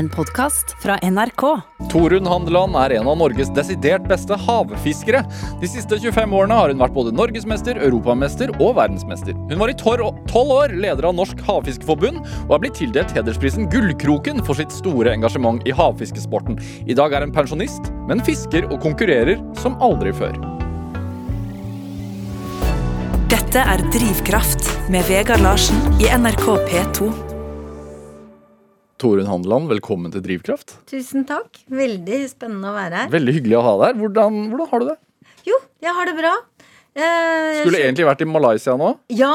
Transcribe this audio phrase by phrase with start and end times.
[0.00, 1.42] En podkast fra NRK.
[1.92, 5.20] Torunn Handeland er en av Norges desidert beste havfiskere.
[5.60, 9.36] De siste 25 årene har hun vært både norgesmester, europamester og verdensmester.
[9.50, 14.40] Hun var i tolv år leder av Norsk Havfiskeforbund og er blitt tildelt hedersprisen Gullkroken
[14.46, 16.56] for sitt store engasjement i havfiskesporten.
[16.88, 20.38] I dag er hun pensjonist, men fisker og konkurrerer som aldri før.
[23.28, 27.29] Dette er Drivkraft med Vegard Larsen i NRK P2.
[29.00, 30.74] Torunn Handeland, velkommen til Drivkraft.
[30.90, 31.62] Tusen takk.
[31.72, 33.12] Veldig spennende å være her.
[33.14, 33.94] Veldig hyggelig å ha deg her.
[34.02, 34.96] Hvordan, hvordan har du det?
[35.48, 36.32] Jo, jeg har det bra.
[36.92, 38.90] Eh, skulle egentlig vært i Malaysia nå?
[39.16, 39.32] Ja,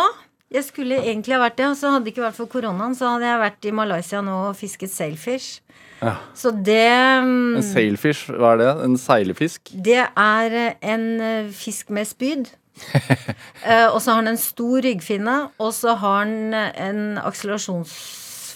[0.53, 1.69] jeg skulle egentlig ha vært det.
[1.79, 4.59] Så hadde det ikke vært for koronaen, så hadde jeg vært i Malaysia nå og
[4.59, 5.63] fisket sailfish.
[6.03, 6.13] Ja.
[6.37, 6.91] Så det
[7.25, 8.69] mm, En sailfish, hva er det?
[8.85, 9.71] En seilefisk?
[9.87, 12.53] Det er en eh, fisk med spyd.
[12.75, 17.95] uh, og så har den en stor ryggfinne, og så har den en akselerasjons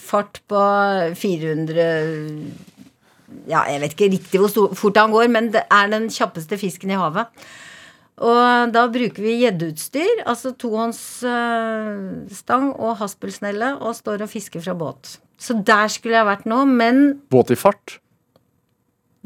[0.09, 0.59] fart på
[1.19, 1.85] 400
[3.49, 6.57] Ja, jeg vet ikke riktig hvor stor, fort han går, men det er den kjappeste
[6.57, 7.27] fisken i havet.
[8.19, 15.19] Og da bruker vi gjeddeutstyr, altså tohåndsstang og haspelsnelle, og står og fisker fra båt.
[15.39, 17.99] Så der skulle jeg vært nå, men Båt i fart?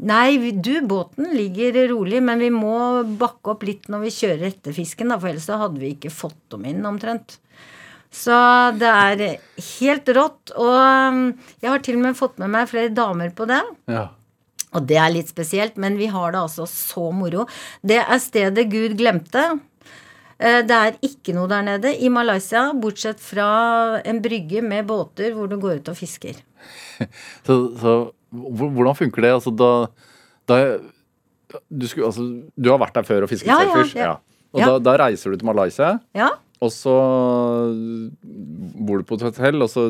[0.04, 4.72] Nei, du, båten ligger rolig, men vi må bakke opp litt når vi kjører etter
[4.74, 7.38] fisken, da, for ellers hadde vi ikke fått dem inn, omtrent.
[8.14, 8.36] Så
[8.78, 9.24] det er
[9.78, 10.54] helt rått.
[10.54, 11.24] Og um,
[11.62, 13.62] jeg har til og med fått med meg flere damer på det.
[13.90, 14.08] Ja.
[14.74, 17.46] Og det er litt spesielt, men vi har det altså så moro.
[17.82, 19.44] Det er stedet Gud glemte.
[20.38, 25.34] Eh, det er ikke noe der nede i Malaysia, bortsett fra en brygge med båter
[25.36, 26.40] hvor du går ut og fisker.
[27.46, 27.94] så, så,
[28.34, 29.34] hvordan funker det?
[29.38, 29.70] Altså, da,
[30.50, 30.60] da
[31.70, 33.98] du, skulle, altså, du, har vært der før og fisket ja, selfish?
[33.98, 34.40] Ja, ja.
[34.54, 35.96] Og da, da, reiser du til Malaysia?
[36.18, 36.32] Ja.
[36.62, 36.94] Og så
[38.86, 39.88] bor du på et hotell, og så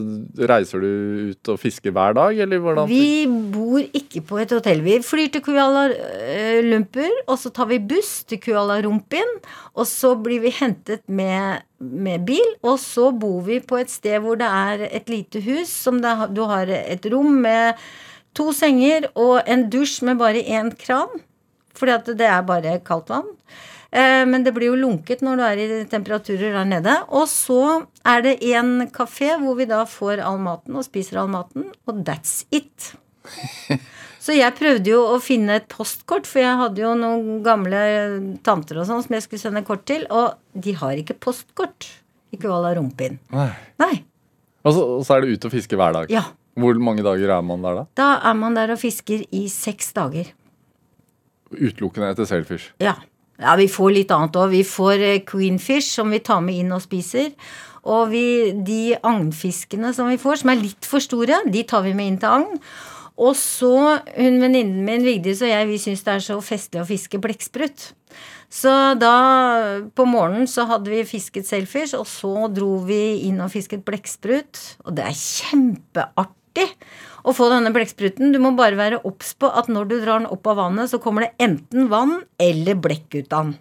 [0.48, 0.88] reiser du
[1.30, 2.88] ut og fisker hver dag, eller hvordan?
[2.88, 4.80] Vi bor ikke på et hotell.
[4.86, 9.36] Vi flyr til Kuala eh, Lumpur, og så tar vi buss til Kuala Rumpin,
[9.76, 14.18] og så blir vi hentet med, med bil, og så bor vi på et sted
[14.24, 17.78] hvor det er et lite hus, som det, du har et rom med
[18.34, 21.12] to senger og en dusj med bare én kran,
[21.74, 23.30] fordi at det er bare kaldt vann.
[23.94, 26.96] Eh, men det blir jo lunket når du er i temperaturer der nede.
[27.14, 31.30] Og så er det en kafé hvor vi da får all maten og spiser all
[31.30, 32.94] maten, og that's it.
[34.24, 37.80] Så jeg prøvde jo å finne et postkort, for jeg hadde jo noen gamle
[38.46, 41.90] tanter og sånn som jeg skulle sende kort til, og de har ikke postkort
[42.32, 43.18] i Kuala Rumpin.
[43.34, 43.50] Nei.
[43.82, 43.98] Nei.
[44.64, 46.12] Og, så, og så, er det ut og fiske hver dag?
[46.12, 46.24] Ja.
[46.56, 47.84] Hvor mange dager er man der, da?
[48.00, 50.32] Da er man der og fisker i seks dager.
[51.52, 52.72] Utelukkende etter selfish?
[52.80, 52.96] Ja.
[53.42, 54.52] Ja, vi får litt annet òg.
[54.54, 57.32] Vi får eh, queenfish som vi tar med inn og spiser.
[57.84, 58.26] Og vi,
[58.64, 62.20] de agnfiskene som vi får, som er litt for store, de tar vi med inn
[62.22, 62.60] til agn.
[63.20, 63.74] Og så
[64.16, 67.92] hun venninnen min Vigdis og jeg, vi syns det er så festlig å fiske blekksprut.
[68.54, 69.14] Så da
[69.94, 74.60] på morgenen så hadde vi fisket selfish, og så dro vi inn og fisket blekksprut.
[74.86, 76.68] Og det er kjempeartig
[77.24, 78.32] å få denne blekkspruten.
[78.34, 81.00] Du må bare være obs på at når du drar den opp av vannet, så
[81.02, 83.54] kommer det enten vann eller blekk ut av den.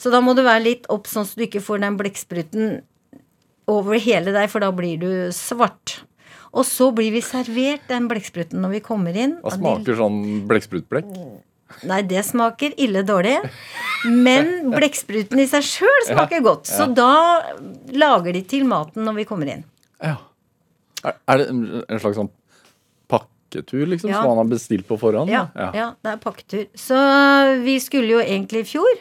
[0.00, 2.78] Så da må du være litt obs sånn at du ikke får den blekkspruten
[3.70, 6.00] over hele deg, for da blir du svart.
[6.50, 9.36] Og så blir vi servert den blekkspruten når vi kommer inn.
[9.44, 10.18] Hva smaker sånn
[10.50, 11.12] blekksprutblekk?
[11.86, 13.36] Nei, det smaker ille dårlig.
[14.10, 16.66] Men blekkspruten i seg sjøl smaker ja, godt.
[16.70, 16.96] Så ja.
[16.96, 19.62] da lager de til maten når vi kommer inn.
[20.02, 20.16] Ja.
[21.04, 22.32] Er det en slags sånn
[23.50, 24.16] pakketur, liksom, ja.
[24.16, 25.30] som han har bestilt på forhånd?
[25.30, 25.70] Ja, ja.
[25.74, 26.66] ja, det er pakketur.
[26.74, 26.98] Så
[27.64, 29.00] vi skulle jo egentlig i fjor,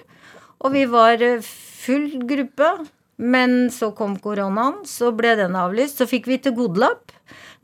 [0.59, 2.77] og vi var eh, full gruppe.
[3.19, 5.97] Men så kom koronaen, så ble den avlyst.
[5.99, 7.11] Så fikk vi til godelapp.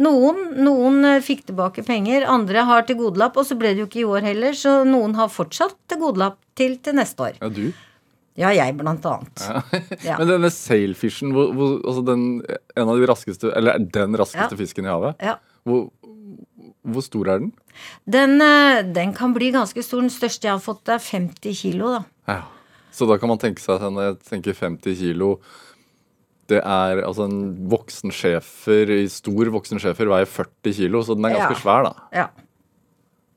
[0.03, 3.87] Noen, noen eh, fikk tilbake penger, andre har til godelapp, og så ble det jo
[3.87, 7.39] ikke i år heller, så noen har fortsatt tilgodelapp til, til neste år.
[7.39, 7.69] Ja, du?
[8.35, 9.45] Ja, jeg blant annet.
[9.47, 9.61] Ja.
[10.03, 10.17] Ja.
[10.19, 12.25] Men denne sailfishen, hvor, hvor, altså den,
[12.75, 14.59] en av de raskeste, eller den raskeste ja.
[14.59, 15.23] fisken i havet,
[15.63, 15.87] hvor,
[16.85, 17.51] hvor stor er den?
[18.05, 18.39] den?
[18.41, 19.13] Eh, den?
[19.17, 20.03] kan bli ganske stor.
[20.03, 21.91] Den største jeg har fått, er 50 kilo.
[21.97, 22.03] da.
[22.29, 22.41] Ja.
[22.95, 25.41] Så da kan man tenke seg at jeg tenker 50 kilo
[26.47, 31.33] Det er altså en voksen schæfer, stor voksen schæfer veier 40 kilo, så den er
[31.33, 31.61] ganske ja.
[31.63, 31.93] svær, da.
[32.13, 32.27] Ja.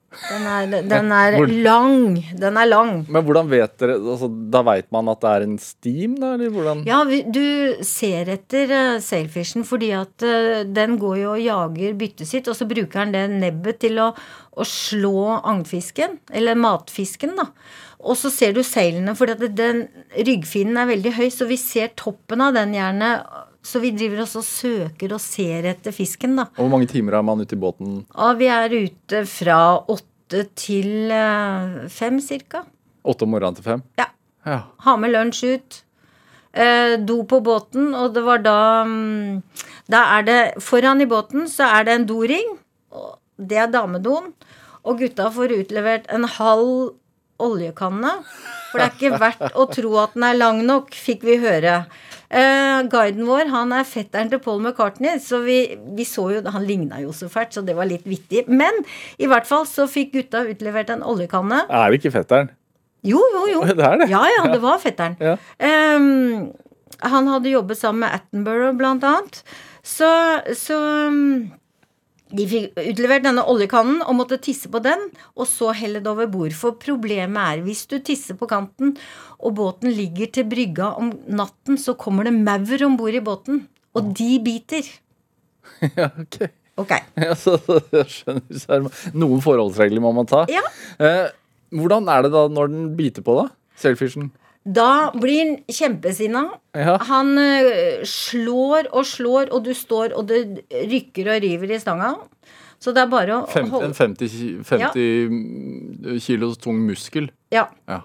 [0.08, 1.34] Den er, den er
[1.66, 2.16] lang.
[2.40, 2.92] Den er lang.
[3.12, 6.30] Men hvordan vet dere altså, Da veit man at det er en steam, da?
[6.38, 6.80] Eller hvordan?
[6.88, 11.98] Ja, vi, du ser etter uh, sailfishen fordi at uh, den går jo og jager
[12.00, 14.08] byttet sitt, og så bruker den det nebbet til å,
[14.56, 17.50] å slå agnfisken, eller matfisken, da.
[17.98, 19.84] Og så ser du seilene, fordi at den
[20.14, 23.12] ryggfinnen er veldig høy, så vi ser toppen av den gjerne
[23.64, 26.46] Så vi driver også og søker og ser etter fisken, da.
[26.56, 28.02] Og hvor mange timer er man ute i båten?
[28.14, 29.58] Og vi er ute fra
[29.90, 32.62] åtte til eh, fem, cirka.
[33.08, 33.82] Åtte om morgenen til fem?
[33.98, 34.08] Ja.
[34.46, 34.62] Ja.
[34.86, 35.82] Ha med lunsj ut.
[36.52, 39.42] Eh, do på båten, og det var da mm,
[39.92, 42.54] Da er det Foran i båten så er det en doring.
[43.36, 44.32] Det er damedoen.
[44.88, 46.94] Og gutta får utlevert en halv
[47.38, 48.14] oljekanne.
[48.70, 51.82] For det er ikke verdt å tro at den er lang nok, fikk vi høre.
[52.28, 55.62] Eh, guiden vår han er fetteren til Paul McCartney, så vi,
[55.96, 58.44] vi så jo Han ligna jo så fælt, så det var litt vittig.
[58.48, 58.82] Men
[59.16, 61.64] i hvert fall så fikk gutta utlevert en oljekanne.
[61.68, 62.52] Er det ikke fetteren?
[63.06, 63.62] Jo, jo, jo.
[63.78, 64.10] Det er det.
[64.12, 65.16] Ja, ja, det var fetteren.
[65.22, 65.36] Ja.
[65.96, 66.50] Um,
[66.98, 69.42] han hadde jobbet sammen med Attenborough, blant annet.
[69.86, 70.08] Så,
[70.58, 70.78] så
[71.08, 71.48] um,
[72.34, 75.06] de fikk utlevert denne oljekannen og måtte tisse på den,
[75.38, 76.54] og så helle det over bord.
[76.56, 78.94] For problemet er, hvis du tisser på kanten,
[79.38, 83.66] og båten ligger til brygga om natten, så kommer det maur om bord i båten.
[83.96, 84.88] Og de biter.
[85.98, 86.48] Ja, ok.
[86.80, 86.92] Ok.
[87.28, 88.60] Ja, så, så jeg skjønner.
[88.60, 90.44] Så er noen forholdsregler må man ta.
[90.52, 90.62] Ja.
[91.02, 91.26] Eh,
[91.76, 93.48] hvordan er det da når den biter på, da?
[93.78, 94.30] Sailfishen?
[94.68, 96.44] Da blir han kjempesinna.
[96.76, 96.98] Ja.
[97.08, 102.12] Han øh, slår og slår, og du står, og det rykker og river i stanga.
[102.78, 104.36] Så det er bare å holde en 50,
[104.68, 106.18] 50 ja.
[106.22, 107.30] kilos tung muskel.
[107.54, 107.66] Ja.
[107.90, 108.02] Ja.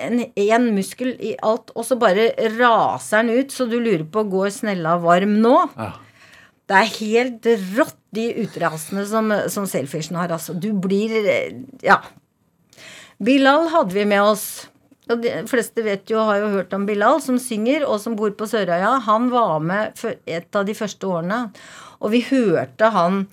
[0.00, 4.24] En, en muskel i alt, og så bare raser den ut, så du lurer på
[4.32, 5.54] går snella varm nå.
[5.76, 5.92] Ja.
[6.64, 10.30] Det er helt rått, de utrasene som, som Sailfishen har.
[10.30, 10.54] Altså.
[10.54, 11.98] Du blir eh, Ja.
[13.24, 14.44] Bilal hadde vi med oss.
[15.12, 18.30] Og de fleste vet jo, har jo hørt om Bilal, som synger, og som bor
[18.38, 18.94] på Sørøya.
[19.04, 21.42] Han var med et av de første årene.
[22.00, 23.26] Og vi hørte han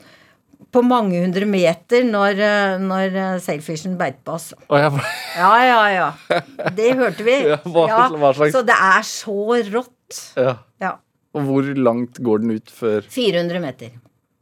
[0.72, 4.50] på mange hundre meter når, eh, når eh, Sailfishen beit på oss.
[4.72, 4.92] Jeg,
[5.38, 6.40] Ja, ja, ja.
[6.76, 7.38] Det hørte vi.
[7.52, 7.88] Ja, hva-
[8.20, 9.38] hva slags- Så det er så
[9.72, 10.22] rått.
[10.40, 10.58] ja.
[10.82, 10.94] Ja.
[11.34, 13.92] Og hvor langt går den ut før 400 meter.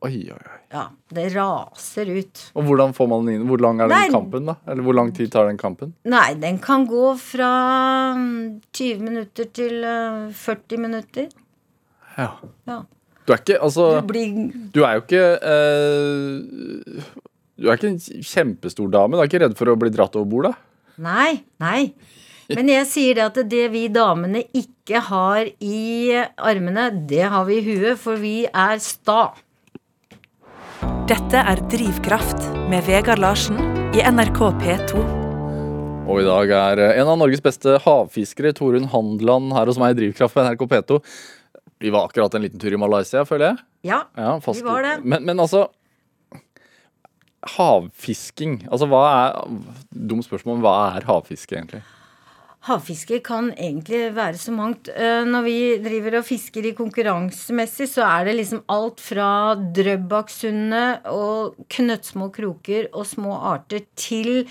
[0.02, 0.59] Oi, oi, oi.
[0.70, 2.42] Ja, det raser ut.
[2.54, 3.48] Og hvordan får man den inn?
[3.50, 4.12] Hvor lang er den Nei.
[4.14, 4.54] kampen, da?
[4.70, 5.96] Eller hvor lang tid tar den kampen?
[6.06, 7.50] Nei, den kan gå fra
[8.14, 11.32] mm, 20 minutter til eh, 40 minutter.
[12.20, 12.30] Ja.
[12.70, 12.84] Ja.
[13.26, 14.38] Du er ikke Altså, Du blir
[14.74, 17.12] du er jo ikke eh,
[17.60, 19.18] Du er ikke en kjempestor dame.
[19.18, 20.54] Du er ikke redd for å bli dratt over bord, da?
[21.02, 21.92] Nei, nei.
[22.50, 27.60] Men jeg sier det at det vi damene ikke har i armene, det har vi
[27.60, 29.30] i huet, for vi er sta.
[31.10, 33.58] Dette er Drivkraft med Vegard Larsen
[33.98, 35.02] i NRK P2.
[36.10, 39.94] Og i dag er eh, en av Norges beste havfiskere, Torunn Handland, her hos meg
[39.96, 41.00] i Drivkraft på NRK P2.
[41.80, 43.62] Vi var akkurat en liten tur i Malaysia, føler jeg.
[43.92, 44.96] Ja, Ja, fast- Vi var det.
[45.04, 45.68] Men, men altså
[47.56, 48.66] Havfisking.
[48.68, 49.38] Altså hva er
[49.96, 51.82] Dumt spørsmål, men hva er havfiske, egentlig?
[52.68, 54.90] Havfiske kan egentlig være så mangt.
[54.92, 61.08] Eh, Når vi driver og fisker i konkurransemessig, så er det liksom alt fra Drøbaksundet
[61.08, 64.44] og knøttsmå kroker og små arter til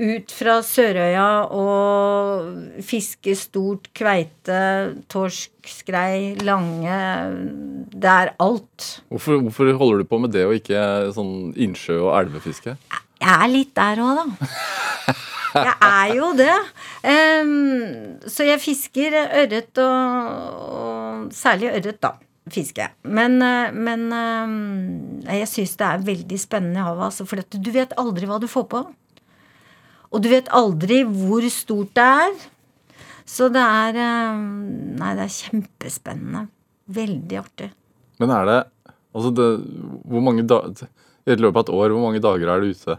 [0.00, 4.60] ut fra Sørøya og fiske stort kveite,
[5.12, 6.94] torsk, skrei, lange
[7.92, 9.02] Det er alt.
[9.10, 12.78] Hvorfor, hvorfor holder du på med det og ikke sånn innsjø- og elvefiske?
[13.20, 15.18] Jeg er litt der òg, da.
[15.54, 16.56] Jeg er jo det.
[17.02, 22.14] Um, så jeg fisker ørret og, og Særlig ørret, da.
[22.50, 22.94] Fisker jeg.
[23.04, 27.70] Men, eh, men eh, jeg syns det er veldig spennende i havet, altså, for du
[27.74, 28.80] vet aldri hva du får på.
[30.10, 32.32] Og du vet aldri hvor stort det er.
[33.28, 34.40] Så det er eh,
[34.98, 36.48] Nei, det er kjempespennende.
[36.90, 37.70] Veldig artig.
[38.22, 38.60] Men er det
[39.10, 39.46] Altså, det,
[40.06, 40.86] hvor mange dager
[41.26, 42.94] I løpet av et år, hvor mange dager er du ute?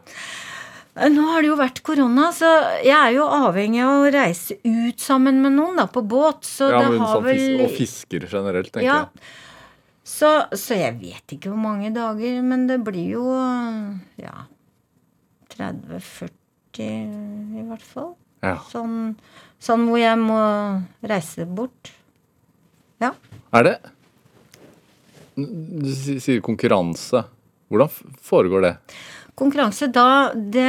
[0.96, 2.50] Eh, Nå har det jo vært korona, så
[2.84, 6.44] jeg er jo avhengig av å reise ut sammen med noen da, på båt.
[6.48, 8.98] Så Ja, det har sånn vel fisk, og fisker generelt, tenker Ja.
[9.06, 9.22] jeg.
[10.12, 13.24] Så, så jeg vet ikke hvor mange dager, men det blir jo
[14.20, 14.34] ja
[15.56, 16.32] 30-40
[17.62, 18.16] i hvert fall.
[18.42, 18.58] Ja.
[18.72, 19.16] Sånn,
[19.62, 20.40] sånn hvor jeg må
[21.08, 21.92] reise bort.
[23.02, 23.14] Ja.
[23.54, 23.76] Er det
[25.36, 25.88] Du
[26.20, 27.24] sier konkurranse.
[27.72, 28.76] Hvordan foregår det?
[29.42, 30.68] Konkurranse, da det,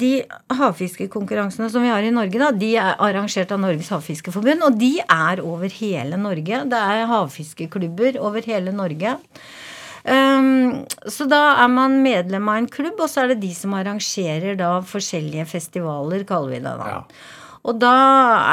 [0.00, 0.12] De
[0.58, 4.64] havfiskekonkurransene som vi har i Norge, da, de er arrangert av Norges Havfiskeforbund.
[4.66, 6.64] Og de er over hele Norge.
[6.72, 9.18] Det er havfiskeklubber over hele Norge.
[10.08, 13.74] Um, så da er man medlem av en klubb, og så er det de som
[13.76, 16.88] arrangerer da forskjellige festivaler, kaller vi det da.
[16.94, 17.02] Ja.
[17.66, 17.92] Og da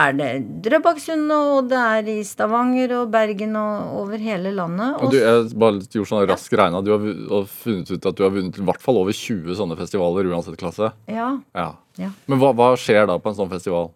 [0.05, 0.29] er det
[0.65, 4.97] Drøbaksund, og det er i Stavanger og Bergen og over hele landet.
[4.99, 6.81] Og du, jeg bare gjorde sånn rask regna.
[6.83, 10.31] Du har funnet ut at du har vunnet i hvert fall over 20 sånne festivaler
[10.33, 10.91] uansett klasse.
[11.11, 11.69] ja, Ja.
[12.01, 12.09] ja.
[12.25, 13.91] Men hva, hva skjer da på en sånn festival?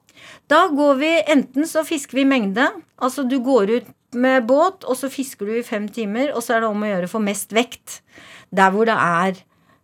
[0.51, 2.67] Da går vi Enten så fisker vi mengde.
[3.01, 6.55] Altså du går ut med båt, og så fisker du i fem timer, og så
[6.55, 7.99] er det om å gjøre for mest vekt.
[8.49, 9.37] Der hvor det er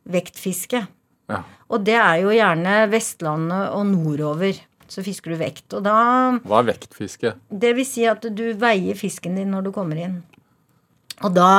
[0.10, 0.86] vektfiske.
[1.30, 1.42] Ja.
[1.74, 4.58] Og det er jo gjerne Vestlandet og nordover.
[4.92, 5.66] Så fisker du vekt.
[5.74, 5.98] Og da
[6.46, 7.36] Hva er vektfiske?
[7.50, 10.20] Det vil si at du veier fisken din når du kommer inn.
[11.24, 11.50] Og da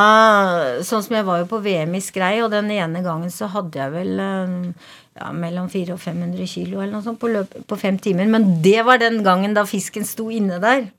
[0.85, 3.81] Sånn som jeg var jo på VM i skrei, og den ene gangen så hadde
[3.81, 7.81] jeg vel eh, ja, mellom 400 og 500 kilo eller noe sånt på, løp, på
[7.81, 8.29] fem timer.
[8.31, 10.91] Men det var den gangen da fisken sto inne der.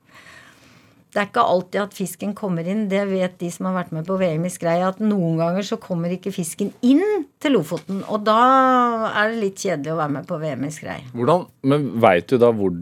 [1.18, 2.84] Det er ikke alltid at fisken kommer inn.
[2.92, 5.80] Det vet de som har vært med på VM i skrei, at noen ganger så
[5.82, 8.04] kommer ikke fisken inn til Lofoten.
[8.06, 8.36] Og da
[9.10, 11.00] er det litt kjedelig å være med på VM i skrei.
[11.18, 12.76] Hvordan, Men veit du da hvor,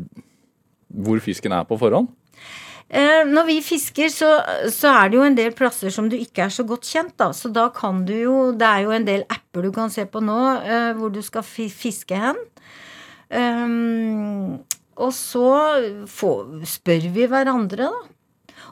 [1.08, 2.10] hvor fisken er på forhånd?
[2.92, 4.34] Eh, når vi fisker, så,
[4.68, 7.30] så er det jo en del plasser som du ikke er så godt kjent, da.
[7.32, 10.20] Så da kan du jo Det er jo en del apper du kan se på
[10.20, 12.44] nå uh, hvor du skal fiske hen.
[13.32, 14.60] Um,
[15.00, 15.48] og så
[16.12, 18.15] får, spør vi hverandre, da.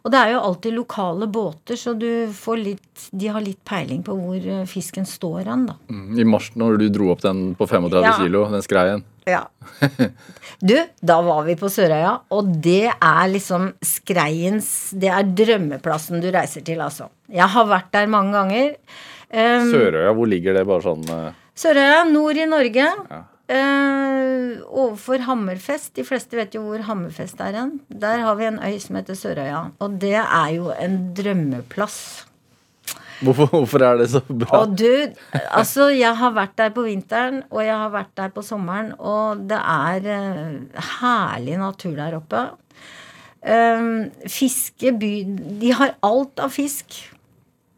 [0.01, 4.01] Og det er jo alltid lokale båter, så du får litt De har litt peiling
[4.05, 5.75] på hvor eh, fisken står hen, da.
[5.91, 8.13] Mm, I mars når du dro opp den på 35 Ja.
[8.19, 9.03] kilo, den skreien.
[9.29, 9.45] Ja.
[10.63, 16.29] Du, da var vi på Sørøya, og det er liksom skreiens Det er drømmeplassen du
[16.31, 17.09] reiser til, altså.
[17.31, 18.73] Jeg har vært der mange ganger.
[19.33, 20.63] Um, Sørøya, hvor ligger det?
[20.69, 21.31] Bare sånn uh...
[21.57, 22.85] Sørøya, nord i Norge.
[23.09, 23.21] Ja.
[23.53, 25.93] Eh, overfor Hammerfest.
[25.97, 27.73] De fleste vet jo hvor Hammerfest er hen.
[27.89, 29.63] Der har vi en øy som heter Sørøya.
[29.83, 32.25] Og det er jo en drømmeplass.
[33.23, 34.63] hvorfor, hvorfor er det så bra?
[34.63, 34.89] Og du,
[35.51, 39.45] altså jeg har vært der på vinteren, og jeg har vært der på sommeren, og
[39.49, 42.43] det er eh, herlig natur der oppe.
[43.43, 45.09] Um, fiske by
[45.59, 46.95] De har alt av fisk.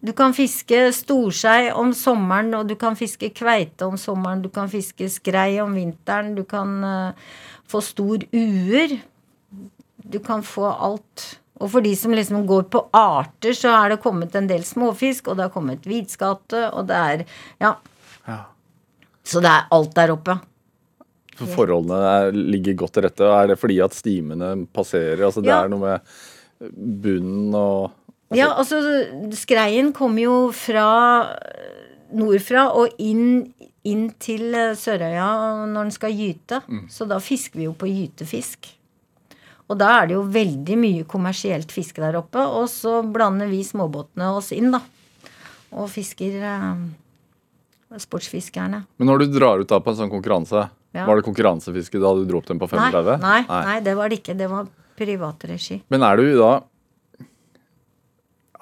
[0.06, 4.44] Du kan fiske storskei om sommeren, og du kan fiske kveite om sommeren.
[4.44, 6.36] Du kan fiske skrei om vinteren.
[6.38, 7.32] Du kan uh,
[7.72, 9.00] få stor uer.
[10.06, 11.26] Du kan få alt.
[11.58, 15.32] Og for de som liksom går på arter, så er det kommet en del småfisk,
[15.32, 17.26] og det har kommet hvitskate, og det er
[17.64, 17.76] Ja.
[18.28, 18.42] Ja.
[19.26, 20.36] Så det er alt der oppe.
[21.36, 23.26] For Forholdene er, ligger godt til rette.
[23.26, 25.26] Er det fordi at stimene passerer?
[25.26, 25.64] Altså Det Ja.
[25.64, 26.02] er noe med
[27.04, 27.92] bunnen og
[28.34, 28.80] Ja, altså
[29.38, 30.88] skreien kommer jo fra
[32.16, 33.52] nordfra og inn,
[33.86, 35.28] inn til eh, Sørøya
[35.70, 36.62] når den skal gyte.
[36.90, 38.72] Så da fisker vi jo på gytefisk.
[39.70, 42.42] Og da er det jo veldig mye kommersielt fiske der oppe.
[42.42, 44.82] Og så blander vi småbåtene oss inn, da.
[45.76, 46.84] Og fisker eh,
[48.02, 48.84] sportsfiskerne.
[48.98, 51.06] Men når du drar ut da på en sånn konkurranse, Ja.
[51.06, 53.20] var det konkurransefiske da du dro opp den på Nei, 35?
[53.22, 54.38] nei, nei, det var det ikke.
[54.38, 55.82] Det var privatregi.
[55.92, 56.52] Men er du da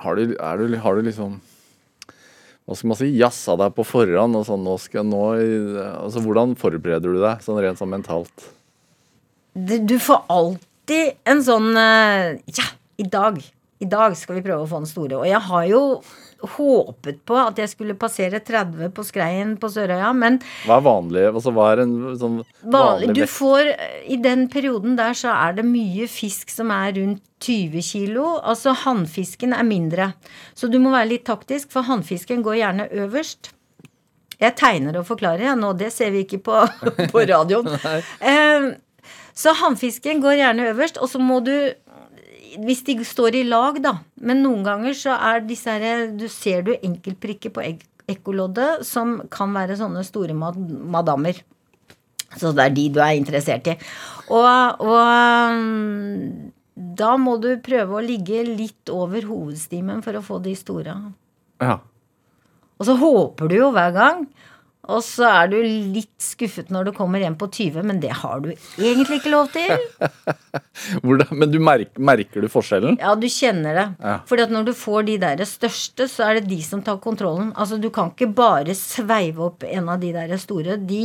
[0.03, 1.39] Har du, du, har du liksom
[2.63, 3.09] Hva skal man si?
[3.19, 5.23] Jazza deg på forhånd og sånn nå skal nå
[5.97, 8.51] Altså Hvordan forbereder du deg sånn rent sånn mentalt?
[9.53, 12.67] Du, du får alltid en sånn eh, Ja,
[12.97, 13.39] i dag.
[13.83, 15.19] I dag skal vi prøve å få den store.
[15.19, 15.81] Og jeg har jo
[16.43, 21.25] håpet på at jeg skulle passere 30 på skreien på Sørøya, men Hva er vanlig?
[21.31, 23.71] Altså, hva er en sånn vanlig, du får
[24.11, 28.37] I den perioden der så er det mye fisk som er rundt 20 kilo.
[28.39, 30.13] Altså hannfisken er mindre.
[30.55, 33.51] Så du må være litt taktisk, for hannfisken går gjerne øverst.
[34.39, 35.73] Jeg tegner og forklarer, jeg nå.
[35.79, 36.63] Det ser vi ikke på,
[37.13, 37.69] på radioen.
[38.33, 38.73] Eh,
[39.33, 41.55] så hannfisken går gjerne øverst, og så må du
[42.61, 43.97] hvis de står i lag, da.
[44.21, 49.13] Men noen ganger så er disse her Du ser du enkeltprikker på ek ekkoloddet som
[49.31, 50.57] kan være sånne store mad
[50.91, 51.37] madammer.
[52.35, 53.77] Så det er de du er interessert i.
[54.27, 56.51] Og, og mm,
[56.99, 60.97] da må du prøve å ligge litt over hovedstimen for å få de store.
[61.63, 61.77] Ja.
[62.79, 64.25] Og så håper du jo hver gang.
[64.91, 68.41] Og så er du litt skuffet når du kommer hjem på 20, men det har
[68.43, 69.71] du egentlig ikke lov til.
[71.31, 72.97] Men du merker, merker du forskjellen?
[72.99, 73.85] Ja, du kjenner det.
[74.03, 74.15] Ja.
[74.27, 77.51] Fordi at når du får de der største, så er det de som tar kontrollen.
[77.55, 80.75] Altså, du kan ikke bare sveive opp en av de der store.
[80.89, 81.03] De,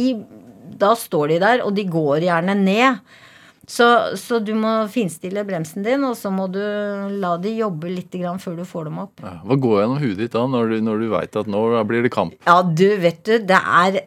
[0.80, 2.98] da står de der, og de går gjerne ned.
[3.68, 6.60] Så, så du må finstille bremsen din, og så må du
[7.20, 9.20] la de jobbe litt grann før du får dem opp.
[9.20, 9.34] Ja.
[9.44, 12.12] Hva går gjennom huet ditt da, når du, når du veit at nå blir det
[12.14, 12.38] kamp?
[12.48, 14.00] Ja, du, vet du, det er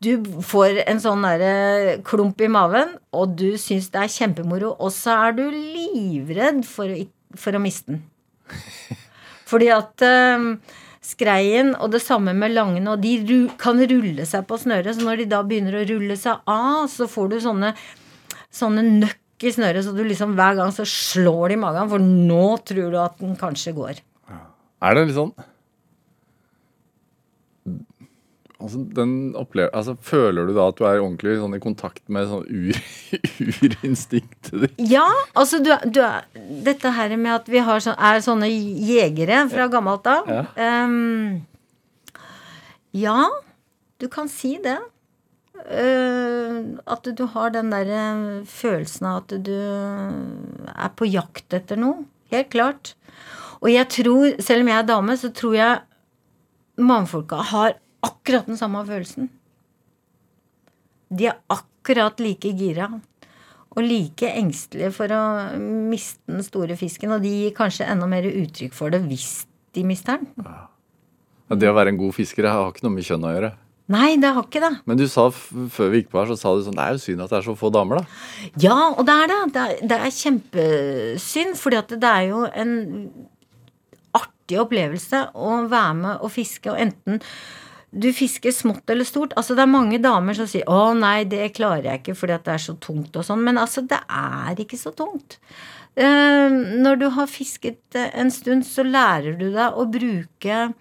[0.00, 4.90] Du får en sånn derre klump i maven, og du syns det er kjempemoro, og
[4.96, 7.02] så er du livredd for å,
[7.38, 8.06] for å miste den.
[9.50, 10.48] Fordi at eh,
[11.04, 15.22] skreien, og det samme med langene, og de kan rulle seg på snøret, så når
[15.22, 17.72] de da begynner å rulle seg av, så får du sånne,
[18.54, 22.02] sånne nøkk i snøret, så du liksom hver gang så slår det i magen, for
[22.02, 24.02] nå tror du at den kanskje går.
[24.80, 25.32] Er det litt sånn
[28.60, 32.26] Altså, den opplever, altså, føler du da at du er ordentlig sånn, i kontakt med
[32.28, 32.76] sånn ur,
[33.64, 34.74] urinstinktet ditt?
[34.90, 36.02] Ja, altså du, du
[36.66, 40.28] Dette her med at vi har sånn, er sånne jegere fra gammelt av.
[40.28, 40.42] Ja.
[40.84, 41.40] Um,
[42.92, 43.30] ja,
[43.96, 44.76] du kan si det.
[45.66, 46.56] Eh,
[46.90, 48.04] at du har den derre
[48.48, 52.06] følelsen av at du er på jakt etter noe.
[52.30, 52.94] Helt klart.
[53.60, 57.76] Og jeg tror, selv om jeg er dame, så tror jeg mannfolka har
[58.06, 59.28] akkurat den samme følelsen.
[61.10, 62.88] De er akkurat like gira.
[63.70, 65.22] Og like engstelige for å
[65.60, 67.12] miste den store fisken.
[67.14, 69.44] Og de gir kanskje enda mer uttrykk for det hvis
[69.76, 70.30] de mister den.
[70.42, 73.52] Ja, Det å være en god fisker har ikke noe med kjønn å gjøre.
[73.90, 74.70] Nei, det har ikke det.
[74.86, 77.02] Men du sa før vi gikk på her, så sa du sånn Det er jo
[77.02, 78.20] synd at det er så få damer, da.
[78.62, 79.38] Ja, og det er det.
[79.56, 82.76] Det er, det er kjempesynd, fordi at det er jo en
[84.14, 87.18] artig opplevelse å være med og fiske, og enten
[87.90, 89.34] du fisker smått eller stort.
[89.34, 92.44] Altså Det er mange damer som sier 'Å nei, det klarer jeg ikke fordi at
[92.44, 93.42] det er så tungt', og sånn.
[93.42, 95.40] Men altså, det er ikke så tungt.
[95.96, 100.72] Eh, når du har fisket en stund, så lærer du deg å bruke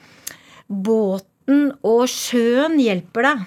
[1.49, 3.45] båten og sjøen hjelper deg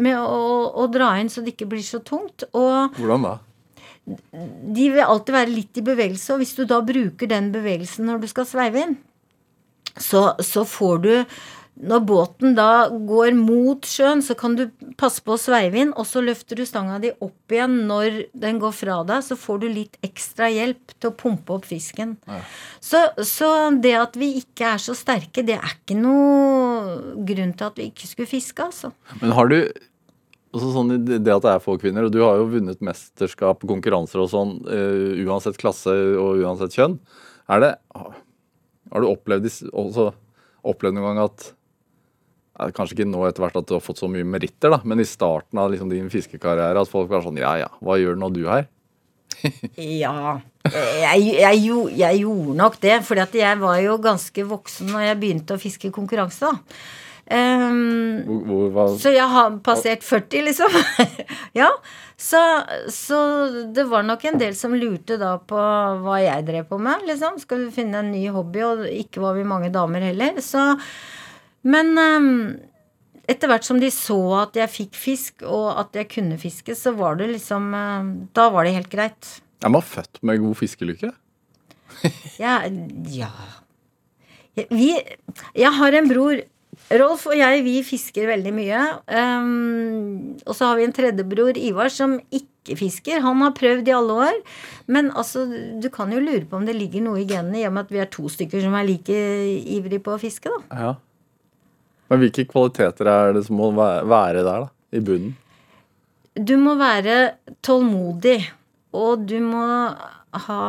[0.00, 2.44] med å, å dra inn så det ikke blir så tungt.
[2.54, 3.38] Og Hvordan da?
[4.10, 8.22] de vil alltid være litt i bevegelse, og hvis du da bruker den bevegelsen når
[8.22, 8.96] du skal sveive inn,
[10.00, 11.12] så, så får du
[11.80, 14.66] Når båten da går mot sjøen, så kan du
[15.00, 18.58] passe på å sveive inn, og så løfter du stanga di opp igjen når den
[18.60, 22.18] går fra deg, så får du litt ekstra hjelp til å pumpe opp fisken.
[22.84, 27.70] Så, så det at vi ikke er så sterke, det er ikke noe grunn til
[27.70, 28.92] at vi ikke skulle fiske, altså.
[29.22, 29.62] Men har du
[30.50, 34.20] også sånn det at det er få kvinner, og du har jo vunnet mesterskap, konkurranser
[34.20, 36.98] og sånn, uh, uansett klasse og uansett kjønn.
[37.50, 40.10] Er det Har du opplevd, også,
[40.66, 41.59] opplevd noen gang at ja,
[42.76, 45.08] Kanskje ikke nå etter hvert at du har fått så mye meritter, da, men i
[45.08, 48.44] starten av liksom din fiskekarriere at folk var sånn Ja ja, hva gjør nå du
[48.50, 48.68] her?
[49.76, 50.40] Ja.
[50.70, 51.60] Jeg, jeg,
[51.96, 55.92] jeg gjorde nok det, for jeg var jo ganske voksen når jeg begynte å fiske
[55.94, 56.50] konkurranse.
[56.50, 56.80] da.
[57.30, 60.74] Um, Hvor, hvor, så jeg har passert 40, liksom.
[61.60, 61.68] ja.
[62.20, 62.40] Så,
[62.92, 63.18] så
[63.72, 65.60] det var nok en del som lurte da på
[66.02, 67.06] hva jeg drev på med.
[67.08, 67.38] liksom.
[67.40, 68.64] Skal du finne en ny hobby?
[68.66, 70.42] Og ikke var vi mange damer heller.
[70.44, 70.74] Så
[71.62, 72.30] Men ehm,
[73.30, 76.94] etter hvert som de så at jeg fikk fisk, og at jeg kunne fiske, så
[76.96, 79.40] var det liksom eh, Da var det helt greit.
[79.62, 81.12] er man født med god fiskelykke?
[82.40, 82.62] Ja,
[83.12, 83.28] ja.
[84.70, 84.94] Vi,
[85.56, 86.40] jeg har en bror.
[86.90, 88.78] Rolf og jeg, vi fisker veldig mye.
[89.12, 93.20] Um, og så har vi en tredjebror, Ivar, som ikke fisker.
[93.22, 94.40] Han har prøvd i alle år.
[94.90, 95.44] Men altså,
[95.82, 97.92] du kan jo lure på om det ligger noe i genene, i og med at
[97.94, 99.20] vi er to stykker som er like
[99.76, 100.80] ivrige på å fiske, da.
[100.80, 100.92] Ja.
[102.10, 104.68] Men hvilke kvaliteter er det som må være der, da?
[104.90, 105.36] I bunnen?
[106.34, 108.38] Du må være tålmodig,
[108.96, 109.66] og du må
[110.46, 110.62] ha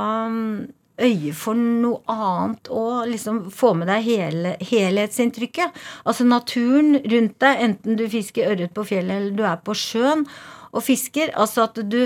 [1.01, 5.77] øye for noe annet og liksom få med deg hele, helhetsinntrykket.
[6.05, 10.25] Altså naturen rundt deg, enten du fisker ørret på fjellet eller du er på sjøen
[10.71, 11.33] og fisker.
[11.33, 12.03] Altså at du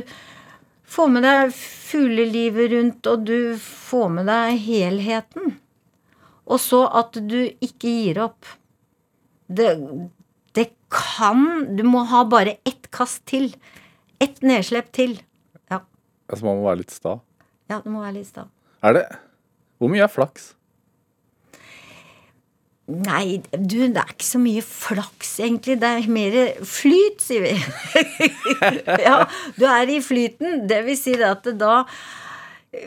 [0.96, 5.56] får med deg fuglelivet rundt, og du får med deg helheten.
[6.46, 8.46] Og så at du ikke gir opp.
[9.48, 9.70] Det,
[10.58, 13.52] det kan Du må ha bare ett kast til.
[14.24, 15.18] Ett nedslepp til.
[15.70, 15.82] Ja,
[16.30, 17.20] Altså Man må være litt sta.
[17.70, 18.48] ja det må være litt sta.
[18.84, 19.06] Er det
[19.78, 20.54] Hvor mye er flaks?
[22.86, 25.80] Nei, du, det er ikke så mye flaks, egentlig.
[25.82, 26.36] Det er mer
[26.70, 27.54] flyt, sier vi.
[29.08, 29.24] ja,
[29.58, 30.68] du er i flyten.
[30.70, 31.80] Det vil si at det da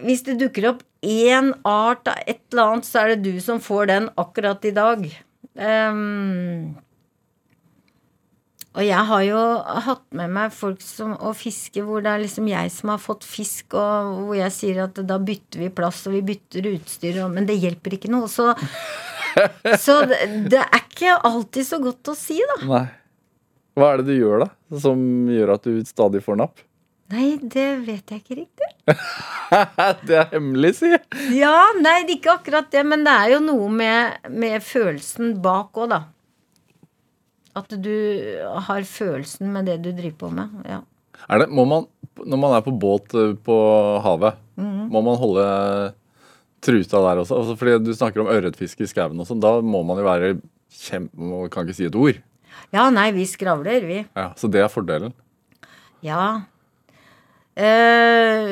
[0.07, 3.59] Hvis det dukker opp én art av et eller annet, så er det du som
[3.62, 5.03] får den akkurat i dag.
[5.59, 6.77] Ehm,
[8.79, 9.38] og jeg har jo
[9.88, 13.27] hatt med meg folk som, å fiske hvor det er liksom jeg som har fått
[13.27, 17.33] fisk, og hvor jeg sier at da bytter vi plass, og vi bytter utstyr, og,
[17.35, 18.31] men det hjelper ikke noe.
[18.31, 18.53] Så,
[19.83, 20.21] så det,
[20.53, 22.61] det er ikke alltid så godt å si, da.
[22.71, 22.87] Nei.
[23.79, 26.62] Hva er det du gjør, da, som gjør at du stadig får napp?
[27.09, 28.66] Nei, det vet jeg ikke riktig.
[30.09, 30.90] det er hemmelig, si!
[31.38, 35.38] Ja, nei, det er ikke akkurat det, men det er jo noe med, med følelsen
[35.44, 36.01] bak òg, da.
[37.57, 37.94] At du
[38.68, 40.53] har følelsen med det du driver på med.
[40.68, 40.83] Ja.
[41.33, 41.88] Er det, må man,
[42.21, 43.57] når man er på båt eh, på
[44.05, 44.88] havet, Mhm.
[44.90, 45.42] må man holde
[46.66, 47.37] truta der også?
[47.38, 49.40] Altså, fordi du snakker om ørretfiske i skauen og sånn.
[49.42, 50.31] Da må man jo være
[50.75, 51.14] kjempe...
[51.55, 52.18] Kan ikke si et ord.
[52.75, 54.01] ja, nei, vi skravler, vi.
[54.18, 55.14] Ja, så det er fordelen.
[56.03, 56.42] Ja.
[57.59, 58.51] Eh,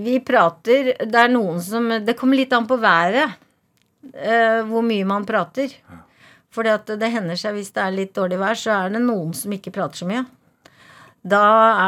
[0.00, 3.34] vi prater Det er noen som Det kommer litt an på været.
[4.14, 5.74] eh, hvor mye man prater.
[6.50, 9.34] Fordi at det hender seg hvis det er litt dårlig vær, så er det noen
[9.36, 10.24] som ikke prater så mye.
[11.22, 11.42] Da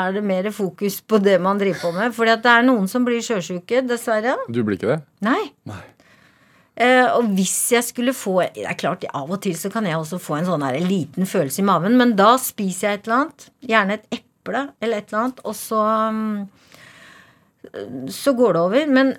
[0.05, 2.13] er det mer fokus på det man driver på med.
[2.15, 4.37] Fordi at det er noen som blir sjøsjuke, dessverre.
[4.53, 5.01] Du blir ikke det?
[5.25, 5.41] Nei.
[5.67, 5.81] Nei.
[6.77, 9.97] Eh, og hvis jeg skulle få Det er klart, av og til så kan jeg
[9.97, 13.17] også få en sånn her liten følelse i maven, men da spiser jeg et eller
[13.23, 13.49] annet.
[13.73, 15.81] Gjerne et eple eller et eller annet, og så
[16.13, 16.49] mm,
[18.11, 18.87] Så går det over.
[18.91, 19.13] Men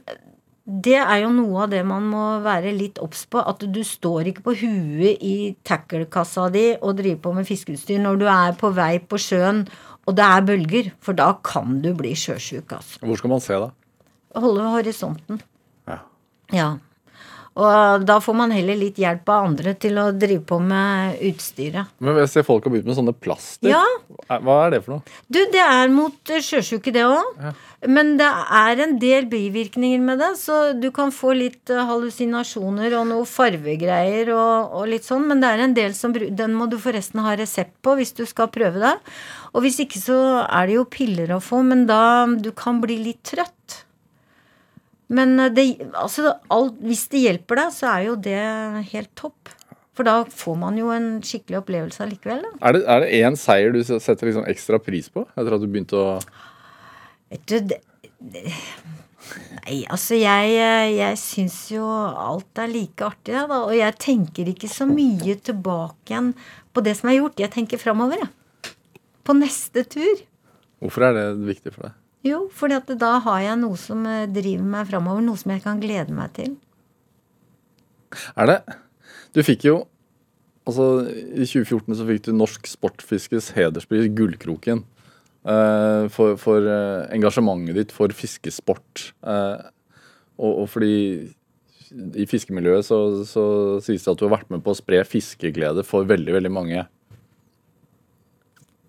[0.63, 3.39] det er jo noe av det man må være litt obs på.
[3.39, 8.19] At du står ikke på huet i tacklekassa di og driver på med fiskeutstyr når
[8.19, 9.63] du er på vei på sjøen
[10.03, 10.89] og det er bølger.
[11.03, 12.99] For da kan du bli sjøsjuk, altså.
[13.03, 13.69] Hvor skal man se, da?
[14.43, 15.39] Holde horisonten.
[15.87, 15.99] Ja.
[16.51, 16.69] Ja.
[17.53, 21.91] Og da får man heller litt hjelp av andre til å drive på med utstyret.
[22.01, 23.69] Men jeg ser folk har begynt med sånne plaster.
[23.69, 23.83] Ja.
[24.41, 25.19] Hva er det for noe?
[25.29, 27.43] Du, det er mot eh, sjøsjuke, det òg.
[27.85, 32.95] Men det er en del bivirkninger med det, så du kan få litt eh, hallusinasjoner
[32.97, 36.69] og noe farvegreier og, og litt sånn, men det er en del som Den må
[36.71, 38.95] du forresten ha resept på hvis du skal prøve det.
[39.53, 42.97] Og hvis ikke så er det jo piller å få, men da du kan bli
[43.11, 43.82] litt trøtt.
[45.11, 48.39] Men eh, det, altså, alt, hvis det hjelper deg, så er jo det
[48.93, 49.51] helt topp.
[49.93, 52.41] For da får man jo en skikkelig opplevelse allikevel.
[52.47, 52.53] Da.
[52.69, 55.69] Er det, er det én seier du setter liksom ekstra pris på etter at du
[55.69, 56.17] begynte å
[57.33, 57.79] Vet du, det,
[58.33, 58.43] det
[59.63, 60.49] Nei, altså jeg,
[60.97, 63.61] jeg syns jo alt er like artig, da.
[63.63, 66.33] Og jeg tenker ikke så mye tilbake igjen
[66.75, 67.39] på det som er gjort.
[67.39, 68.73] Jeg tenker framover, jeg.
[69.23, 70.25] På neste tur.
[70.83, 72.02] Hvorfor er det viktig for deg?
[72.23, 75.21] Jo, fordi da har jeg noe som eh, driver meg framover.
[75.25, 76.53] Noe som jeg kan glede meg til.
[78.37, 78.57] Er det
[79.33, 79.79] Du fikk jo
[80.63, 84.85] Altså, i 2014 så fikk du Norsk Sportfiskes hederspris, Gullkroken.
[85.43, 89.09] eh, for, for eh, engasjementet ditt for fiskesport.
[89.27, 90.93] Og, og fordi
[92.15, 93.43] i fiskemiljøet så, så
[93.83, 96.85] sies det at du har vært med på å spre fiskeglede for veldig, veldig mange.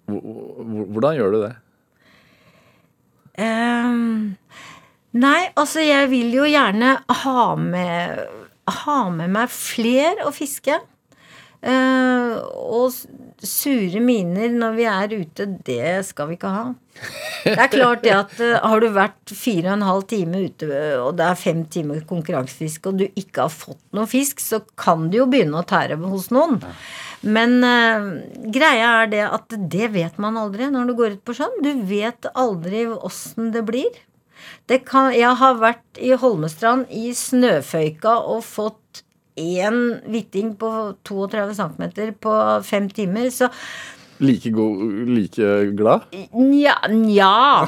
[0.07, 1.53] Hvor- hvor- Hvordan gjør du det?
[3.41, 4.37] Ehm,
[5.19, 8.25] nei, altså jeg vil jo gjerne ha med,
[8.85, 10.81] ha med meg fler å fiske.
[11.65, 12.93] Eh, og
[13.45, 16.65] sure miner når vi er ute, det skal vi ikke ha.
[17.45, 20.69] Det er klart det at eh, har du vært fire og en halv time ute,
[21.01, 25.09] og det er fem timer konkurransefiske, og du ikke har fått noe fisk, så kan
[25.09, 26.61] det jo begynne å tære hos noen.
[27.25, 28.09] Men uh,
[28.53, 31.63] greia er det at det vet man aldri når du går ut på sjøen.
[31.65, 34.03] Du vet aldri åssen det blir.
[34.69, 39.05] Det kan, jeg har vært i Holmestrand i snøføyka og fått
[39.41, 40.71] én hvitting på
[41.07, 43.31] 32 cm på fem timer.
[43.35, 43.51] Så
[44.23, 44.79] Like, god,
[45.11, 46.05] like glad?
[46.39, 47.67] Nja, nja.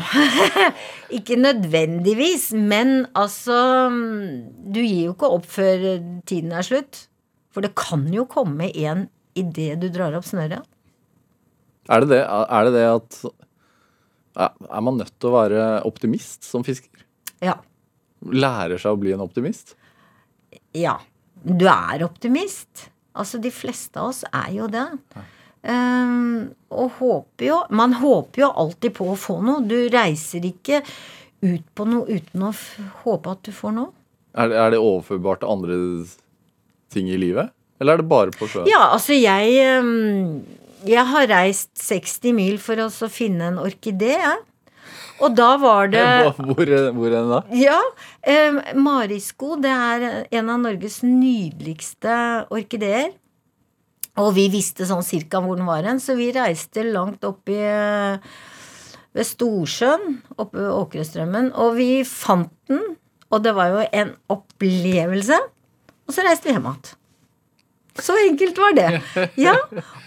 [1.16, 5.88] ikke nødvendigvis, men altså Du gir jo ikke opp før
[6.22, 7.08] tiden er slutt.
[7.50, 10.64] For det kan jo komme en idet du drar opp snøret.
[11.86, 13.18] Er det det, er det, det at
[14.36, 17.04] ja, Er man nødt til å være optimist som fisker?
[17.44, 17.54] Ja.
[18.26, 19.76] Lærer seg å bli en optimist?
[20.76, 20.98] Ja.
[21.46, 22.88] Du er optimist.
[23.16, 24.84] Altså, de fleste av oss er jo det.
[25.66, 29.64] Um, og håper jo Man håper jo alltid på å få noe.
[29.66, 30.82] Du reiser ikke
[31.46, 32.52] ut på noe uten å
[33.04, 33.92] håpe at du får noe.
[34.36, 35.78] Er det, er det overførbart til andre
[36.92, 37.55] ting i livet?
[37.80, 38.68] Eller er det bare på sjøen?
[38.70, 40.44] Ja, altså jeg ehm,
[40.86, 44.44] Jeg har reist 60 mil for å finne en orkidé, jeg.
[45.24, 46.04] Og da var det
[46.36, 47.42] Hvor, hvor er den da?
[47.56, 47.78] Ja.
[48.20, 52.18] Eh, Marisko, det er en av Norges nydeligste
[52.52, 53.14] orkideer.
[54.20, 57.58] Og vi visste sånn cirka hvor den var hen, så vi reiste langt opp i
[57.60, 58.36] eh,
[59.16, 62.96] ved Storsjøen, oppe ved Åkrestrømmen, og vi fant den,
[63.32, 65.38] og det var jo en opplevelse.
[66.06, 66.96] Og så reiste vi hjem igjen.
[68.02, 68.90] Så enkelt var det.
[69.46, 69.56] Ja.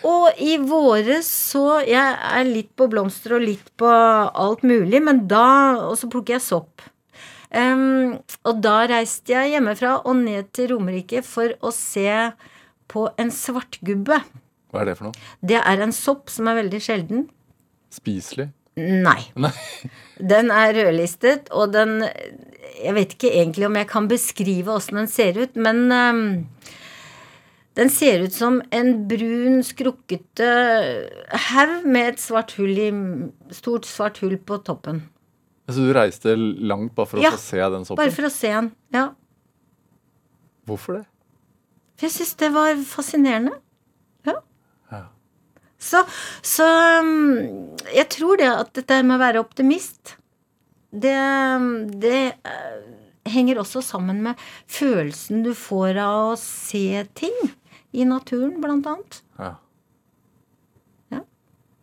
[0.07, 5.25] Og i våre så Jeg er litt på blomster og litt på alt mulig, men
[5.31, 6.85] da Og så plukker jeg sopp.
[7.49, 12.05] Um, og da reiste jeg hjemmefra og ned til Romerike for å se
[12.89, 14.19] på en svartgubbe.
[14.69, 15.29] Hva er det for noe?
[15.41, 17.25] Det er en sopp som er veldig sjelden.
[17.93, 18.51] Spiselig?
[18.77, 19.21] Nei.
[19.43, 19.53] Nei.
[20.19, 22.03] Den er rødlistet, og den
[22.79, 26.21] Jeg vet ikke egentlig om jeg kan beskrive åssen den ser ut, men ehm,
[27.77, 30.49] den ser ut som en brun, skrukkete
[31.49, 32.89] haug med et svart hull i
[33.55, 35.03] Stort svart hull på toppen.
[35.69, 38.01] Så du reiste langt bare for å Ja, få se den soppen?
[38.01, 38.71] Bare for å se den.
[38.95, 39.05] Ja.
[40.69, 41.05] Hvorfor det?
[41.99, 43.53] For jeg syns det var fascinerende.
[44.27, 44.37] Ja.
[44.91, 45.03] Ja.
[45.77, 46.01] Så,
[46.41, 46.65] så
[47.03, 50.15] um, jeg tror det at dette med å være optimist,
[50.89, 51.15] det,
[52.01, 52.89] det eh,
[53.29, 57.35] henger også sammen med følelsen du får av å se ting.
[57.93, 59.21] I naturen, blant annet.
[59.39, 59.53] Ja.
[61.13, 61.23] Ja.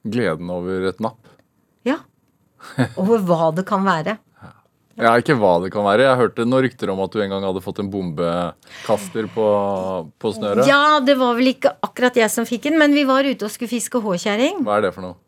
[0.07, 1.33] Gleden over et napp.
[1.87, 1.99] Ja.
[3.01, 4.19] Over hva det kan være.
[4.97, 6.07] Ja, ikke hva det kan være.
[6.07, 9.49] Jeg hørte noen rykter om at du en gang hadde fått en bombekaster på,
[10.16, 10.64] på snøret.
[10.71, 13.53] Ja, det var vel ikke akkurat jeg som fikk den, men vi var ute og
[13.53, 14.62] skulle fiske håkjerring.
[14.64, 15.19] Hva er det for noe?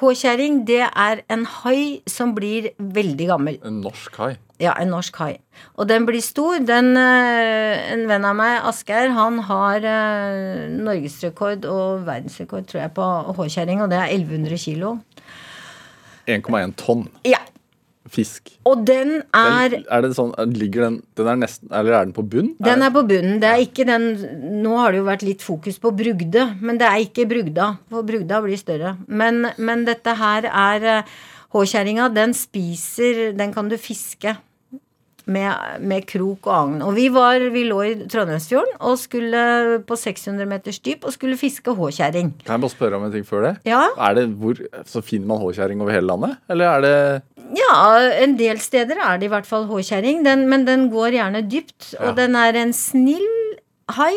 [0.00, 3.58] Håkjerring, det er en hai som blir veldig gammel.
[3.66, 4.32] En norsk hai?
[4.62, 5.36] Ja, en norsk hai.
[5.78, 6.58] Og den blir stor.
[6.66, 12.94] Den, eh, en venn av meg, Asgeir, han har eh, norgesrekord og verdensrekord, tror jeg,
[12.94, 14.98] på håkjerring, og det er 1100 kilo.
[16.26, 17.38] 1,1 tonn Ja.
[18.14, 18.54] Fisk.
[18.68, 22.14] Og den er Den, er det sånn, ligger den, den er nesten, Eller er den
[22.16, 22.54] på bunn?
[22.62, 23.40] Den er på bunnen.
[23.42, 24.08] Det er ikke den
[24.62, 27.74] Nå har det jo vært litt fokus på brugde, men det er ikke brugda.
[27.92, 28.96] For brugda blir større.
[29.08, 31.14] Men, men dette her er eh,
[31.54, 34.36] Håkjerringa, den spiser Den kan du fiske.
[35.24, 36.80] Med, med krok og agn.
[36.84, 39.44] Og vi var, vi lå i Trondheimsfjorden og skulle
[39.88, 42.34] på 600 meters dyp og skulle fiske håkjerring.
[42.42, 43.54] Kan jeg bare spørre om en ting før det?
[43.64, 46.36] Ja, Er det hvor, Så finner man håkjerring over hele landet?
[46.52, 47.22] Eller er det
[47.54, 47.74] ja,
[48.24, 51.94] en del steder er det i hvert fall håkjerring, men den går gjerne dypt.
[51.94, 52.08] Ja.
[52.08, 53.26] Og den er en snill
[53.96, 54.14] hai.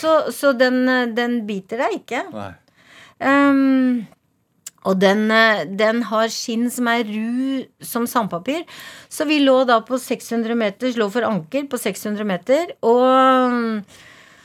[0.00, 0.84] Så, så den,
[1.16, 2.22] den biter deg ikke.
[2.32, 2.52] Nei.
[3.20, 4.06] Ehm,
[4.86, 8.62] og den, eh, den har skinn som er ru som sandpapir.
[9.10, 13.82] Så vi lå da på 600 meter, lå for anker på 600 meter, og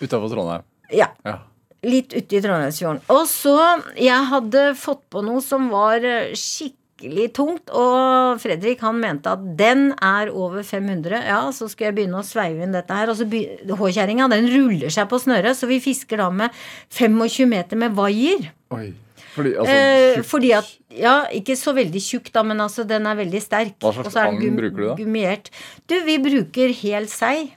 [0.02, 0.64] Utafor Trondheim.
[0.92, 1.38] ja, Ja.
[1.84, 3.02] litt ute i Trondheimsfjorden.
[3.10, 3.56] Og så
[3.96, 9.58] Jeg hadde fått på noe som var eh, skikkelig tungt, og Fredrik han mente at
[9.58, 11.24] den er over 500.
[11.26, 13.10] Ja, så skal jeg begynne å sveive inn dette her.
[13.10, 16.52] Og så Håkjerringa den ruller seg på snøret, så vi fisker da med
[16.92, 18.52] 25 meter med vaier.
[18.72, 18.94] Oi.
[19.36, 23.16] Fordi, altså, Eh, fordi at Ja, ikke så veldig tjukk, da, men altså den er
[23.16, 23.78] veldig sterk.
[23.80, 24.96] Hva slags agn gum- bruker du da?
[25.00, 25.50] Gummiert.
[25.88, 27.54] Du, vi bruker hel sei.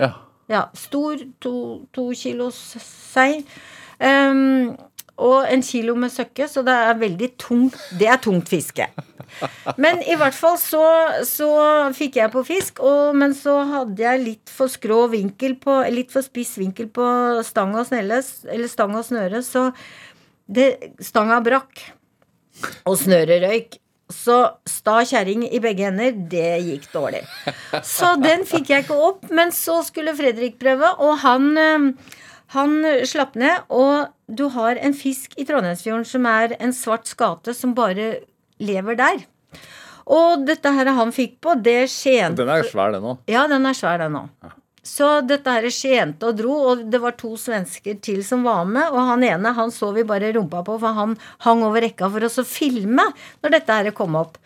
[0.00, 0.14] Ja.
[0.48, 3.44] Ja, stor to, to kilos sei.
[4.00, 4.76] Um,
[5.16, 7.76] og en kilo med søkke, så det er veldig tungt.
[8.00, 8.88] Det er tungt fiske.
[9.78, 10.82] Men i hvert fall så,
[11.26, 11.48] så
[11.94, 16.10] fikk jeg på fisk, og, men så hadde jeg litt for skrå vinkel på Litt
[16.14, 17.06] for spiss vinkel på
[17.46, 19.68] stang og snelle, eller stang og snøre, så
[20.46, 20.68] det,
[21.02, 21.80] stanga brakk.
[22.86, 23.78] Og snøret røyk.
[24.12, 24.36] Så
[24.68, 27.22] sta kjerring i begge hender, det gikk dårlig.
[27.82, 29.24] Så den fikk jeg ikke opp.
[29.32, 31.86] Men så skulle Fredrik prøve, og han, eh,
[32.54, 32.76] han
[33.08, 33.64] slapp ned.
[33.72, 38.20] Og du har en fisk i Trondheimsfjorden som er en svart skate som bare
[38.60, 39.24] lever der.
[40.04, 43.22] Og dette her han fikk på, det skjente Den er svær, den òg.
[43.26, 44.52] ja, den er svær, den òg.
[44.84, 48.90] Så dette her skjente og dro, og det var to svensker til som var med.
[48.92, 51.16] Og han ene han så vi bare rumpa på, for han
[51.46, 53.08] hang over rekka for oss å filme
[53.40, 54.36] når dette her kom opp.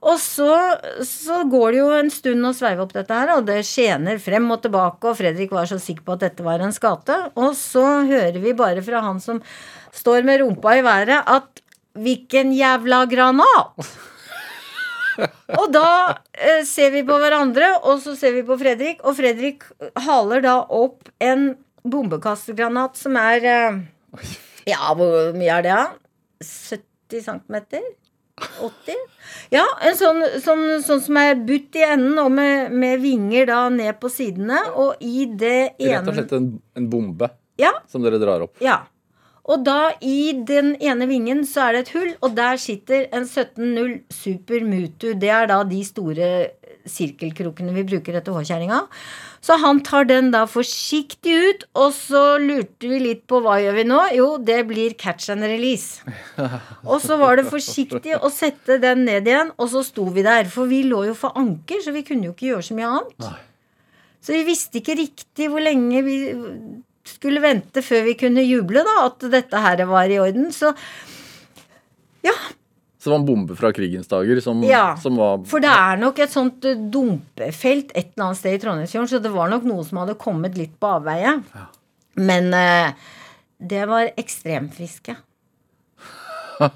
[0.00, 0.48] Og så,
[1.04, 4.46] så går det jo en stund å sveive opp dette her, og det skjener frem
[4.48, 7.18] og tilbake, og Fredrik var så sikker på at dette var en skate.
[7.36, 9.42] Og så hører vi bare fra han som
[9.92, 11.60] står med rumpa i været, at
[12.00, 13.90] hvilken jævla granat!
[15.58, 15.86] Og da
[16.34, 19.64] eh, ser vi på hverandre, og så ser vi på Fredrik, og Fredrik
[20.06, 21.50] haler da opp en
[21.88, 23.80] bombekastgranat som er eh,
[24.68, 25.88] Ja, hvor mye er det, da?
[26.44, 27.56] 70 cm?
[28.40, 28.94] 80?
[29.52, 33.58] Ja, en sånn, sånn, sånn som er butt i enden, og med, med vinger da
[33.74, 36.46] ned på sidene, og i det ene Rett og slett en,
[36.80, 37.28] en bombe
[37.60, 38.56] Ja, som dere drar opp.
[38.64, 38.78] ja.
[39.50, 43.26] Og da i den ene vingen så er det et hull, og der sitter en
[43.26, 45.10] 17-0 Super Mutu.
[45.18, 46.30] Det er da de store
[46.88, 48.84] sirkelkrokene vi bruker etter håkjerringa.
[49.44, 53.78] Så han tar den da forsiktig ut, og så lurte vi litt på hva gjør
[53.80, 54.00] vi nå?
[54.16, 56.04] Jo, det blir catch and release.
[56.90, 60.48] Og så var det forsiktig å sette den ned igjen, og så sto vi der.
[60.52, 63.16] For vi lå jo for anker, så vi kunne jo ikke gjøre så mye annet.
[63.24, 63.38] Nei.
[64.20, 66.16] Så vi visste ikke riktig hvor lenge vi
[67.06, 70.50] skulle vente før vi kunne juble, da, at dette her var i orden.
[70.54, 70.72] Så
[72.26, 72.34] ja.
[73.00, 75.96] Så det var en bombe fra krigens dager som, Ja, som var For det er
[76.02, 79.64] nok et sånt eh, dumpefelt et eller annet sted i Trondheimsfjorden, så det var nok
[79.64, 81.32] noe som hadde kommet litt på avveie.
[82.20, 82.92] Men eh,
[83.56, 85.16] det var ekstremfiske.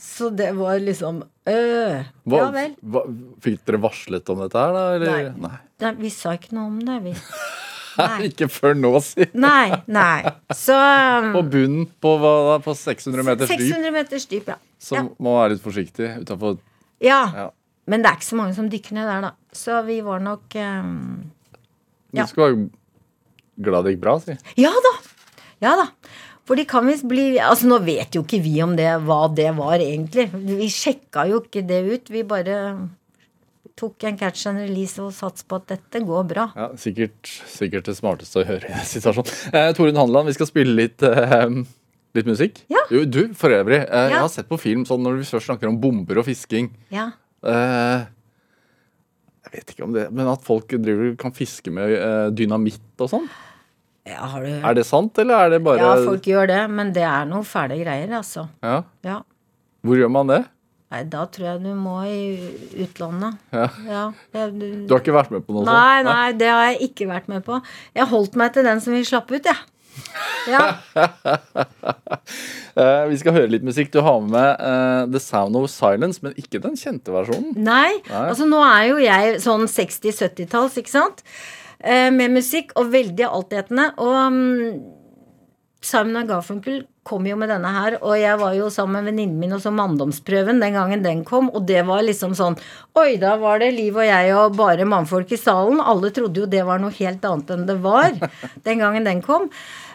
[0.00, 2.74] Så det var liksom øh, hva, Ja vel.
[2.92, 3.02] hva,
[3.40, 4.82] Fikk dere varslet om dette her, da?
[4.98, 5.30] Eller?
[5.40, 5.52] Nei.
[5.80, 7.14] Nei, vi sa ikke noe om det, vi.
[7.98, 8.16] Nei.
[8.30, 9.26] Ikke før nå, si.
[9.34, 10.32] Nei, nei.
[10.56, 14.58] Så um, På bunnen på, hva, på 600 meters dyp, 600 meters dyp, ja.
[14.80, 15.06] så ja.
[15.18, 16.58] må være litt forsiktig utafor
[17.00, 17.20] ja.
[17.34, 17.46] Ja.
[17.90, 19.56] Men det er ikke så mange som dykker ned der, da.
[19.56, 21.30] Så vi var nok um,
[22.12, 22.26] Du Ja.
[22.28, 22.66] skal være
[23.60, 24.36] glad det gikk bra, si.
[24.60, 24.92] Ja da!
[25.64, 25.88] Ja da.
[26.48, 29.50] For de kan visst bli Altså, nå vet jo ikke vi om det, hva det
[29.58, 30.28] var, egentlig.
[30.32, 32.10] Vi sjekka jo ikke det ut.
[32.12, 32.56] Vi bare
[33.80, 36.46] tok en catch and release og satset på at dette går bra.
[36.58, 39.34] Ja, sikkert, sikkert det smarteste å høre i den situasjonen.
[39.56, 41.46] Eh, Torunn Handeland, vi skal spille litt, eh,
[42.18, 42.62] litt musikk.
[42.72, 42.84] Ja.
[42.92, 45.70] Jo, du, for øvrig, eh, jeg har sett på film sånn når vi først snakker
[45.72, 46.68] om bomber og fisking.
[46.92, 47.08] Ja.
[47.42, 48.04] Eh,
[49.48, 53.08] jeg vet ikke om det, men at folk driver, kan fiske med eh, dynamitt og
[53.14, 53.28] sånn.
[54.06, 56.92] ja, har du Er det sant, eller er det bare Ja, folk gjør det, men
[56.92, 58.48] det er noe fæle greier, altså.
[58.62, 58.82] Ja.
[59.06, 59.22] Ja.
[59.86, 60.42] Hvor gjør man det?
[60.90, 63.36] Nei, da tror jeg du må i utlandet.
[63.54, 63.68] Ja.
[63.86, 64.04] Ja.
[64.34, 65.70] det- du- Du har ikke vært med på noe sånt?
[65.70, 67.60] nei, nei, det har jeg ikke vært med på.
[67.94, 69.56] Jeg holdt meg til den som vi slapp ut, jeg.
[70.48, 70.78] Ja.
[72.76, 73.90] uh, vi skal høre litt musikk.
[73.94, 77.54] Du har med uh, The Sound of Silence, men ikke den kjente versjonen.
[77.56, 78.26] Nei, Nei.
[78.30, 81.22] altså nå er jo jeg sånn 60-70-talls, ikke sant?
[81.84, 83.90] Uh, med musikk og veldig altetende.
[83.98, 84.40] Og um,
[85.82, 89.54] Simon Garfunkel kom jo med denne her, og jeg var jo sammen med venninnen min
[89.56, 92.58] og så manndomsprøven den gangen den kom, og det var liksom sånn
[93.00, 95.80] Oi, da var det Liv og jeg og bare mannfolk i salen.
[95.80, 98.12] Alle trodde jo det var noe helt annet enn det var
[98.66, 99.48] den gangen den kom.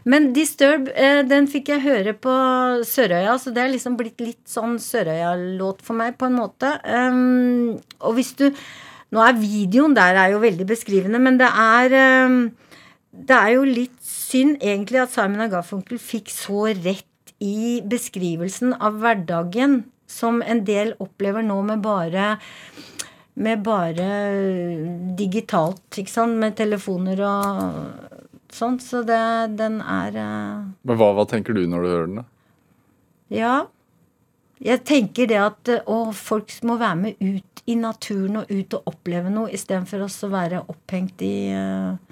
[0.05, 2.33] Men Disturb, eh, den fikk jeg høre på
[2.85, 6.75] Sørøya, så det er liksom blitt litt sånn Sørøya-låt for meg, på en måte.
[6.85, 8.49] Um, og hvis du
[9.13, 11.93] Nå er videoen der er jo veldig beskrivende, men det er
[12.25, 12.39] um,
[13.15, 18.99] det er jo litt synd egentlig at Simon Garfunkel fikk så rett i beskrivelsen av
[19.01, 22.35] hverdagen som en del opplever nå med bare
[23.35, 24.05] med bare
[25.19, 28.83] digitalt, ikke sant, med telefoner og sånt.
[28.83, 29.19] Så det,
[29.59, 32.21] den er eh, Men hva, hva tenker du når du hører den?
[32.21, 32.25] da?
[33.33, 33.55] Ja.
[34.63, 38.77] Jeg tenker det at eh, å, folk må være med ut i naturen og ut
[38.77, 42.04] og oppleve noe, istedenfor å være opphengt i eh,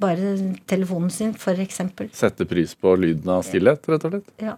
[0.00, 2.08] bare telefonen sin, for eksempel.
[2.12, 4.30] Sette pris på lyden av stillhet, rett og slett?
[4.40, 4.56] Ja.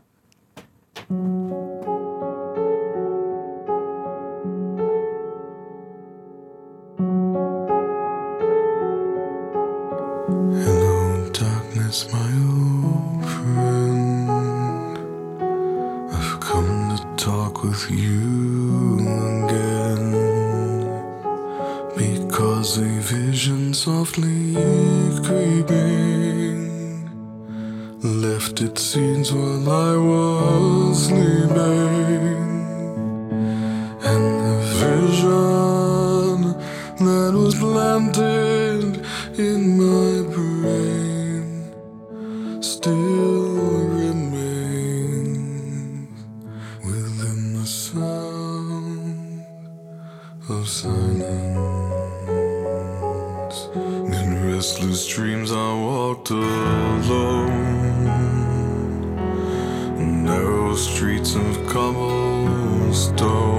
[10.67, 14.31] Hello, darkness, my old friend.
[16.13, 19.01] I've come to talk with you
[19.45, 20.13] again.
[21.97, 24.46] Because a vision softly
[28.61, 31.57] its seeds while I was sleeping.
[34.03, 36.43] And the vision
[37.07, 39.05] that was planted
[39.39, 41.45] in my brain
[42.63, 45.29] still remains
[46.85, 49.45] within the sound
[50.49, 51.27] of silence.
[53.75, 56.66] In restless dreams, I walked alone.
[61.77, 63.56] come on, stone.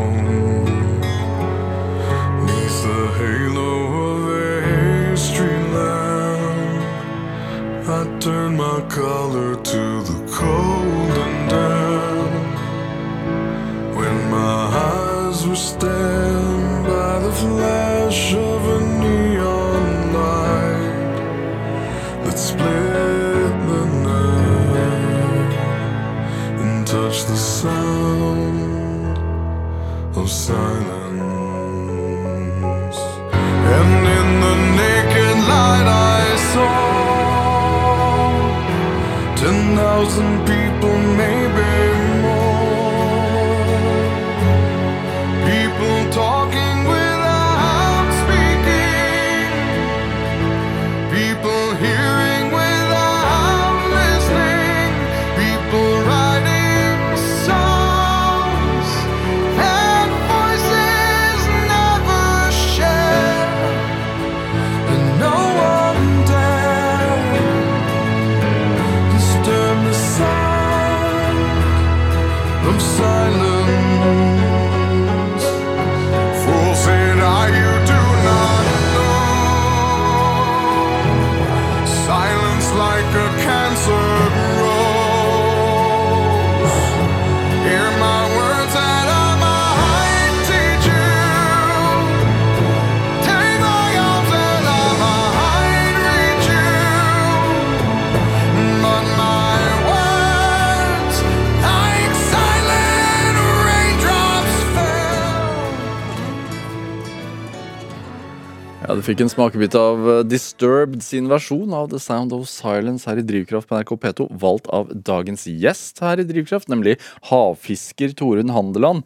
[109.07, 113.25] Fikk en smakebit av eh, Disturbed sin versjon av The Sound of Silence her i
[113.25, 116.97] Drivkraft på NRK P2, valgt av dagens gjest her i Drivkraft, nemlig
[117.29, 119.05] havfisker Torunn Handeland.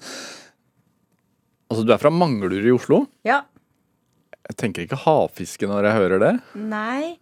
[1.71, 3.03] Altså, du er fra Manglerud i Oslo.
[3.27, 3.43] Ja.
[4.49, 6.31] Jeg tenker ikke havfiske når jeg hører det.
[6.57, 7.13] Nei.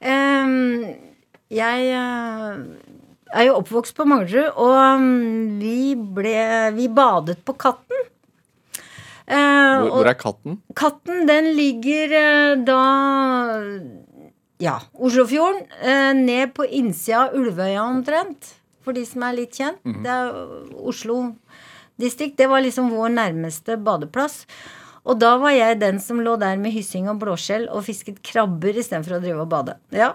[0.00, 0.86] Um,
[1.52, 2.62] jeg uh,
[3.34, 6.38] er jo oppvokst på Manglerud, og um, vi ble
[6.78, 8.06] Vi badet på Katten.
[9.28, 10.54] Eh, Hvor, hvor er katten?
[10.78, 12.78] Katten, den ligger eh, da
[14.58, 15.66] Ja, Oslofjorden.
[15.82, 18.54] eh, ned på innsida av Ulvøya omtrent.
[18.82, 19.78] For de som er litt kjent.
[19.84, 20.32] Det er
[20.80, 21.34] Oslo
[22.00, 22.38] distrikt.
[22.38, 24.46] Det var liksom vår nærmeste badeplass.
[25.04, 28.76] Og da var jeg den som lå der med hyssing og blåskjell og fisket krabber
[28.80, 29.76] istedenfor å drive og bade.
[29.94, 30.14] Ja.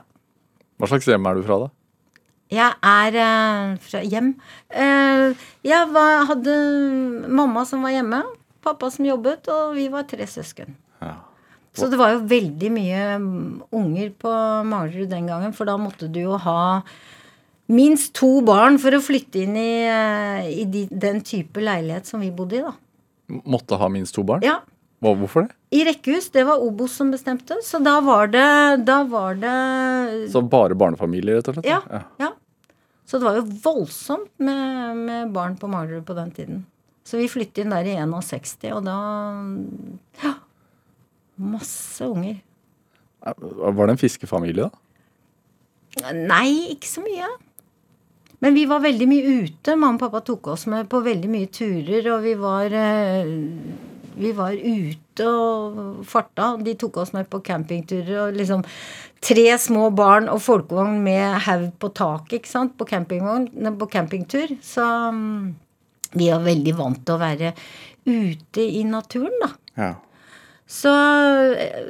[0.80, 1.70] Hva slags hjem er du fra, da?
[2.54, 4.34] Jeg er eh, fra hjem.
[4.70, 6.58] Eh, jeg var, hadde
[7.30, 8.20] mamma som var hjemme,
[8.64, 10.76] pappa som jobbet, og vi var tre søsken.
[11.04, 11.18] Ja.
[11.74, 14.32] Så det var jo veldig mye mm, unger på
[14.70, 16.84] Malerud den gangen, for da måtte du jo ha
[17.74, 22.22] minst to barn for å flytte inn i, eh, i de, den type leilighet som
[22.22, 22.76] vi bodde i, da.
[23.50, 24.46] Måtte ha minst to barn?
[24.46, 24.60] Ja.
[25.04, 25.56] Hvorfor det?
[25.76, 26.30] I rekkehus.
[26.32, 27.58] Det var Obos som bestemte.
[27.66, 31.68] Så da var det Da var det Så bare barnefamilier, rett og slett?
[31.68, 32.04] Ja.
[32.22, 32.30] ja.
[33.04, 36.64] Så det var jo voldsomt med, med barn på Malerud på den tiden.
[37.04, 38.98] Så vi flyttet inn der i 61, og da
[40.24, 40.36] Ja.
[41.44, 42.38] Masse unger.
[43.24, 46.14] Var det en fiskefamilie, da?
[46.14, 47.28] Nei, ikke så mye.
[48.44, 49.76] Men vi var veldig mye ute.
[49.78, 53.30] Mamma og pappa tok oss med på veldig mye turer, og vi var eh,
[54.14, 56.52] Vi var ute og farta.
[56.62, 58.66] De tok oss med på campingturer og liksom
[59.24, 63.46] Tre små barn og folkevogn med haug på taket, ikke sant, på campingvogn,
[63.80, 64.52] på campingtur.
[64.60, 64.84] Så
[65.16, 65.54] mm,
[66.14, 67.54] vi er veldig vant til å være
[68.06, 69.54] ute i naturen, da.
[69.78, 69.94] Ja.
[70.74, 70.92] Så,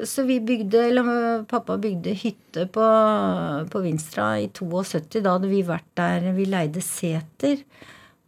[0.09, 2.85] så vi bygde, eller pappa bygde hytte på,
[3.71, 5.21] på Vinstra i 72.
[5.23, 7.61] Da hadde vi vært der Vi leide seter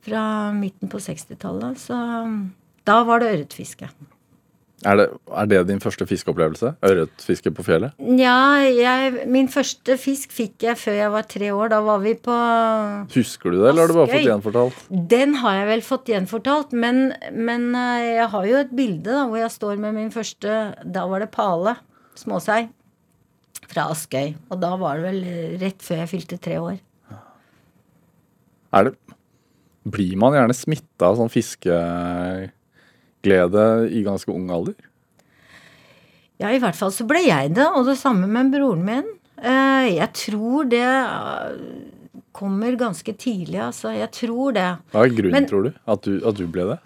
[0.06, 0.26] fra
[0.56, 1.82] midten på 60-tallet.
[1.82, 1.98] Så
[2.86, 3.90] da var det ørretfiske.
[4.86, 6.76] Er det, er det din første fiskeopplevelse?
[6.86, 7.96] Ørretfiske på fjellet?
[8.20, 11.72] Ja, jeg, min første fisk fikk jeg før jeg var tre år.
[11.74, 12.36] Da var vi på
[13.16, 14.84] Husker du det, eller har du bare fått gjenfortalt?
[15.16, 17.02] Den har jeg vel fått gjenfortalt, men,
[17.34, 21.06] men eh, jeg har jo et bilde da, hvor jeg står med min første Da
[21.10, 21.78] var det pale,
[22.20, 22.68] småsei,
[23.66, 24.36] fra Askøy.
[24.54, 26.78] Og da var det vel rett før jeg fylte tre år.
[28.76, 28.96] Er det
[29.86, 31.30] Blir man gjerne smitta av sånn
[33.26, 34.76] fiskeglede i ganske ung alder?
[36.40, 39.06] Ja, i hvert fall så ble jeg det, og det samme med broren min.
[39.42, 41.56] Eh, Jeg tror det eh,
[42.34, 43.94] kommer ganske tidlig, altså.
[43.96, 44.78] Jeg tror det.
[44.92, 45.74] Hva er grunnen, Men- tror du?
[45.88, 46.20] At, du?
[46.28, 46.80] at du ble det?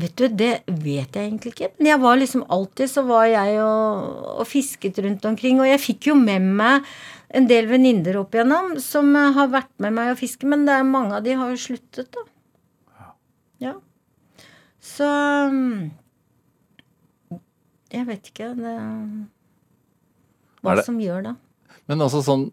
[0.00, 1.72] Vet du, det vet jeg egentlig ikke.
[1.78, 5.60] Men jeg var liksom alltid så var jeg og, og fisket rundt omkring.
[5.60, 6.86] Og jeg fikk jo med meg
[7.34, 10.88] en del venninner opp igjennom som har vært med meg og fisket, men det er
[10.88, 12.24] mange av de har jo sluttet, da.
[14.90, 15.06] Så
[15.50, 15.90] mm,
[17.92, 18.76] Jeg vet ikke det,
[20.62, 21.36] hva det- som gjør det.
[21.90, 22.50] Men altså sånn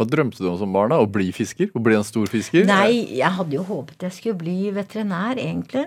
[0.00, 0.88] Hva drømte du om som barn?
[0.94, 0.96] da?
[0.96, 1.68] Å bli fisker?
[1.76, 2.64] Å bli en stor fisker?
[2.64, 5.82] Nei, jeg hadde jo håpet jeg skulle bli veterinær, egentlig.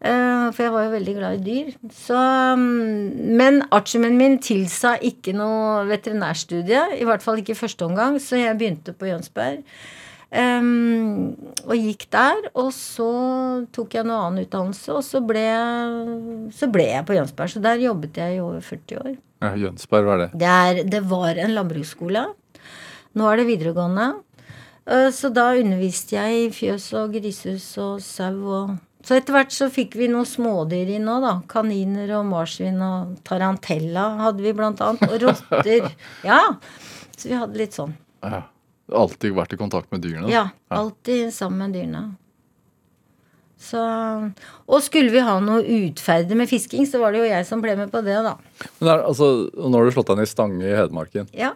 [0.00, 1.74] Eh, for jeg var jo veldig glad i dyr.
[1.92, 2.16] Så,
[2.56, 6.96] mm, men artiumen min tilsa ikke noe veterinærstudie.
[6.96, 9.60] I hvert fall ikke i første omgang, så jeg begynte på Jønsberg.
[10.32, 11.34] Em,
[11.66, 12.46] og gikk der.
[12.56, 13.08] Og så
[13.74, 15.44] tok jeg noe annen utdannelse, og så ble,
[16.56, 17.52] så ble jeg på Jønsberg.
[17.52, 19.16] Så der jobbet jeg i over 40 år.
[19.42, 20.30] Ja, Jønsberg, hva er det?
[20.40, 22.24] Det, er, det var en landbruksskole.
[23.18, 24.06] Nå er det videregående.
[24.88, 28.72] Uh, Så da underviste jeg i fjøs og grisehus og sau og
[29.06, 31.32] Så etter hvert så fikk vi noen smådyr inn òg, da.
[31.50, 35.10] Kaniner og marsvin og tarantella hadde vi blant annet.
[35.10, 35.90] Og rotter.
[36.30, 36.38] Ja.
[37.18, 37.96] Så vi hadde litt sånn.
[38.22, 38.44] Ja.
[38.94, 40.28] Alltid vært i kontakt med dyrene?
[40.32, 40.48] Ja.
[40.70, 42.04] Alltid sammen med dyrene.
[43.62, 43.78] Så
[44.66, 47.76] Og skulle vi ha noe utferdig med fisking, så var det jo jeg som ble
[47.78, 48.32] med på det, da.
[48.80, 51.28] Men der, altså, Nå har du slått deg ned i Stange i Hedmarken.
[51.36, 51.52] Ja.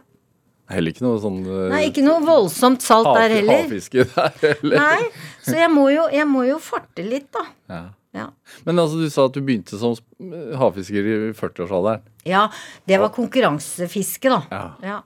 [0.71, 3.61] Heller ikke noe sånn eh, Nei, ikke noe voldsomt salt hav- der heller.
[3.67, 4.81] Havfiske der heller.
[4.83, 7.45] Nei, så jeg må jo, jeg må jo farte litt, da.
[7.71, 7.83] Ja.
[8.17, 8.25] Ja.
[8.65, 9.93] Men altså, du sa at du begynte som
[10.59, 12.07] havfisker i 40-årsalderen.
[12.27, 12.47] ja,
[12.89, 14.39] det var konkurransefiske, da.
[14.51, 14.63] Ja.
[14.83, 15.01] Ja.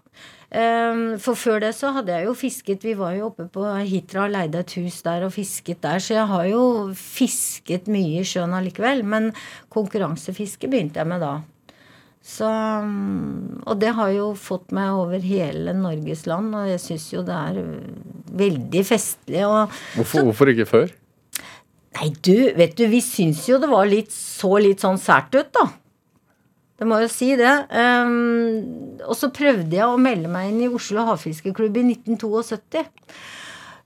[0.51, 4.25] Ehm, For før det så hadde jeg jo fisket Vi var jo oppe på Hitra
[4.25, 6.65] og leide et hus der og fisket der, så jeg har jo
[6.99, 9.05] fisket mye i sjøen allikevel.
[9.07, 9.31] Men
[9.71, 11.35] konkurransefiske begynte jeg med da.
[12.21, 17.07] Så, mm, og det har jo fått meg over hele Norges land, og jeg syns
[17.15, 17.87] jo det er øh,
[18.43, 19.41] veldig festlig.
[19.47, 20.93] Og Hvorfor, hvorfor ikke før?
[21.97, 25.49] Nei, du, vet du, vi syns jo det var litt så litt sånn sært ut,
[25.57, 25.65] da.
[26.81, 27.53] Det må jo si det.
[27.77, 32.87] Um, og så prøvde jeg å melde meg inn i Oslo Havfiskeklubb i 1972.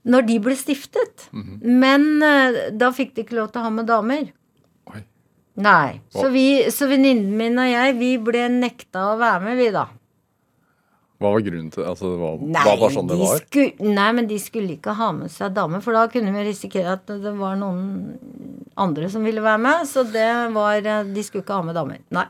[0.05, 1.27] Når de ble stiftet.
[1.83, 4.31] Men uh, da fikk de ikke lov til å ha med damer.
[4.93, 5.03] Oi.
[5.65, 5.99] Nei.
[6.13, 6.31] Så, Hva?
[6.37, 9.89] vi, så venninnen min og jeg, vi ble nekta å være med, vi da.
[11.19, 12.21] Hva var grunnen til altså, det?
[12.21, 13.43] Var, Nei, var sånn det var?
[13.43, 16.95] Skulle, nei, men de skulle ikke ha med seg damer, for da kunne vi risikere
[16.97, 17.85] at det var noen
[18.79, 19.85] andre som ville være med.
[19.87, 22.03] Så det var eh, De skulle ikke ha med damer.
[22.15, 22.27] Nei.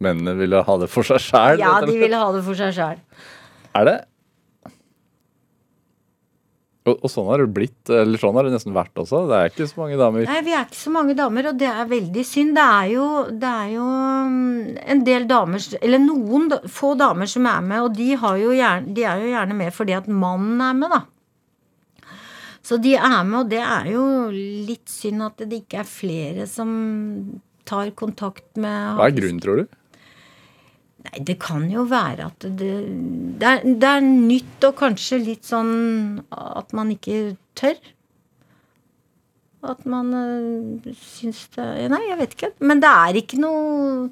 [0.00, 1.60] Mennene ville ha det for seg sjæl?
[1.60, 3.02] Ja, de ville ha det for seg sjæl.
[3.76, 3.98] Er det
[6.88, 9.26] og, og sånn har det blitt, eller sånn har det nesten vært også.
[9.28, 10.24] Det er ikke så mange damer.
[10.30, 12.54] Nei, vi er ikke så mange damer, og det er veldig synd.
[12.56, 13.06] Det er jo,
[13.42, 13.88] det er jo
[14.32, 18.54] mm, en del damer, eller noen få damer som er med, og de, har jo
[18.56, 22.14] gjerne, de er jo gjerne med fordi at mannen er med, da.
[22.64, 26.48] Så de er med, og det er jo litt synd at det ikke er flere
[26.48, 26.72] som
[27.70, 29.76] tar kontakt med Hva er grunnen, tror du?
[31.00, 32.74] Nei, det kan jo være at det,
[33.40, 37.78] det, er, det er nytt og kanskje litt sånn at man ikke tør.
[39.70, 42.52] At man øh, syns det Nei, jeg vet ikke.
[42.64, 44.06] Men det er ikke noe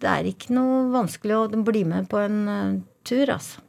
[0.00, 2.76] Det er ikke noe vanskelig å bli med på en øh,
[3.08, 3.64] tur, altså.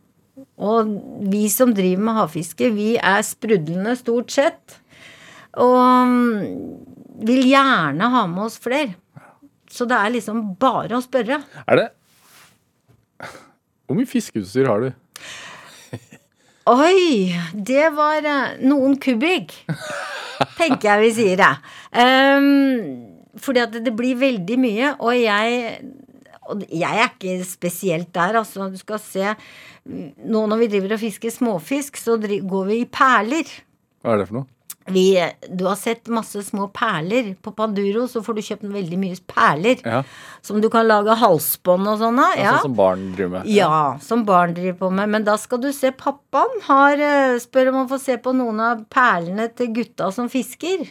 [0.55, 0.93] Og
[1.32, 4.77] vi som driver med havfiske, vi er sprudlende stort sett.
[5.59, 5.75] Og
[6.07, 8.95] mm, vil gjerne ha med oss flere.
[9.80, 11.39] Så det er liksom bare å spørre.
[11.63, 11.88] Er det
[13.88, 14.89] Hvor mye fiskeutstyr har du?
[16.69, 19.55] Oi, det var eh, noen kubikk,
[20.59, 21.53] tenker jeg vi sier det.
[21.97, 25.80] Um, fordi at det blir veldig mye, og jeg
[26.49, 28.69] og jeg er ikke spesielt der, altså.
[28.69, 29.34] Du skal se
[29.89, 33.49] Nå når vi driver og fisker småfisk, så går vi i perler.
[34.03, 34.49] Hva er det for noe?
[34.91, 35.05] Vi,
[35.49, 37.31] du har sett masse små perler.
[37.41, 39.81] På Panduro så får du kjøpt veldig mye perler.
[39.85, 40.03] Ja,
[40.45, 42.35] Som du kan lage halsbånd og sånn av.
[42.39, 42.55] ja.
[42.57, 43.49] Sånn som barn driver med.
[43.53, 45.09] Ja, som barn driver på med.
[45.15, 48.59] Men da skal du se pappaen har eh, Spør om å få se på noen
[48.63, 50.87] av perlene til gutta som fisker.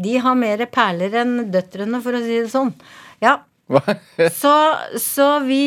[0.00, 2.72] De har mer perler enn døtrene, for å si det sånn.
[3.20, 3.38] Ja.
[4.34, 4.52] Så,
[4.98, 5.60] så vi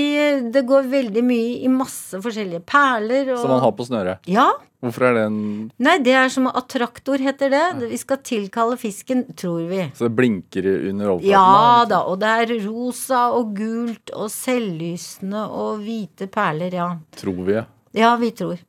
[0.52, 4.28] Det går veldig mye i masse forskjellige perler og Som man har på snøret.
[4.30, 4.50] Ja.
[4.84, 5.38] Hvorfor er det en
[5.80, 7.64] Nei, det er som attraktor, heter det.
[7.94, 9.86] Vi skal tilkalle fisken, tror vi.
[9.96, 11.32] Så det blinker under overflaten?
[11.32, 16.90] Ja da, og det er rosa og gult og selvlysende og hvite perler, ja.
[17.16, 17.66] Tror vi, ja.
[17.96, 18.60] Ja, vi tror.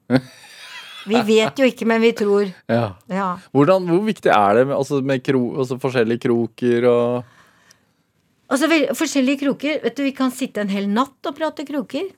[1.05, 2.47] Vi vet jo ikke, men vi tror.
[2.71, 2.87] ja.
[3.11, 3.29] Ja.
[3.53, 7.34] Hvordan, hvor viktig er det med, altså med kro, altså forskjellige kroker og
[8.55, 9.81] Altså, forskjellige kroker.
[9.83, 12.11] Vet du, vi kan sitte en hel natt og prate kroker.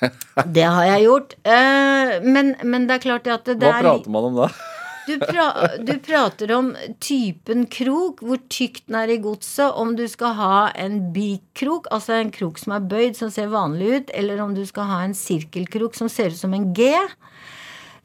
[0.56, 1.34] Det har jeg gjort.
[1.44, 4.46] Eh, men, men det er klart at det Hva er Hva prater man om da?
[5.10, 5.46] du, pra,
[5.82, 6.70] du prater om
[7.02, 12.16] typen krok, hvor tykt den er i godset, om du skal ha en bikrok, altså
[12.20, 15.16] en krok som er bøyd, som ser vanlig ut, eller om du skal ha en
[15.16, 16.92] sirkelkrok som ser ut som en G.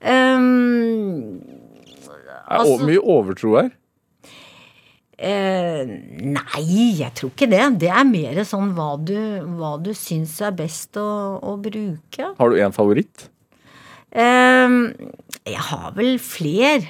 [0.02, 1.42] Um,
[2.46, 3.72] Er det er mye overtro her?
[5.16, 5.88] Eh,
[6.28, 6.66] nei,
[7.00, 7.64] jeg tror ikke det.
[7.86, 9.16] Det er mer sånn hva du,
[9.56, 11.08] hva du syns er best å,
[11.40, 12.34] å bruke.
[12.36, 13.30] Har du en favoritt?
[14.12, 14.78] Eh,
[15.48, 16.90] jeg har vel fler.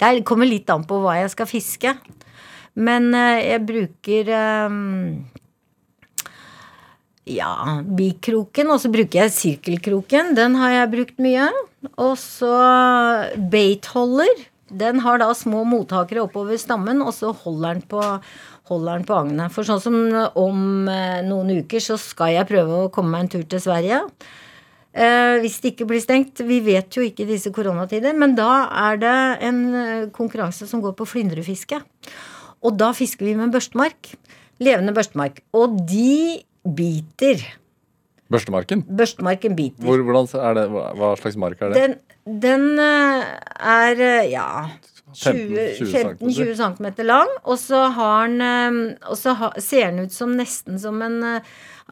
[0.00, 1.94] Det kommer litt an på hva jeg skal fiske.
[2.74, 4.78] Men eh, jeg bruker eh,
[7.34, 7.52] ja,
[7.84, 10.34] bikroken, og så bruker jeg sirkelkroken.
[10.36, 11.52] Den har jeg brukt mye.
[12.00, 12.56] Og så
[13.52, 14.48] beitholder.
[14.78, 18.00] Den har da små mottakere oppover stammen, og så holder den på,
[18.70, 19.54] holder den på agnet.
[19.54, 19.98] For sånn som
[20.40, 24.04] om eh, noen uker så skal jeg prøve å komme meg en tur til Sverige.
[24.94, 26.44] Eh, hvis det ikke blir stengt.
[26.46, 28.14] Vi vet jo ikke disse koronatider.
[28.16, 29.16] Men da er det
[29.48, 31.80] en eh, konkurranse som går på flyndrefiske.
[32.64, 34.14] Og da fisker vi med børstemark.
[34.62, 35.42] Levende børstemark.
[35.58, 37.42] Og de biter.
[38.32, 38.84] Børstemarken?
[38.88, 39.84] Børstemarken biter.
[39.84, 41.82] Hvor, det, hva, slags mark er det?
[41.82, 44.48] Den, den eh, er eh, ja
[45.14, 50.16] 15-20 15-20 cm lang, og så har den eh, Og så ha, ser den ut
[50.16, 51.20] som nesten som en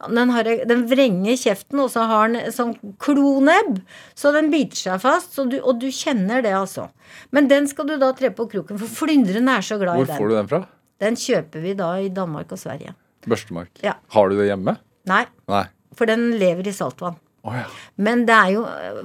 [0.09, 3.83] den, har, den vrenger kjeften, og så har den sånn klonebb.
[4.17, 6.87] Så den biter seg fast, så du, og du kjenner det, altså.
[7.29, 10.17] Men den skal du da tre på kroken, for flyndrene er så glad Hvor i
[10.17, 10.63] får du den fra?
[11.03, 12.95] Den kjøper vi da i Danmark og Sverige.
[13.29, 13.71] Børstemark.
[13.85, 13.99] Ja.
[14.17, 14.79] Har du det hjemme?
[15.09, 15.65] Nei, Nei.
[15.97, 17.17] For den lever i saltvann.
[17.43, 17.65] Oh, ja.
[17.99, 18.61] Men det er jo,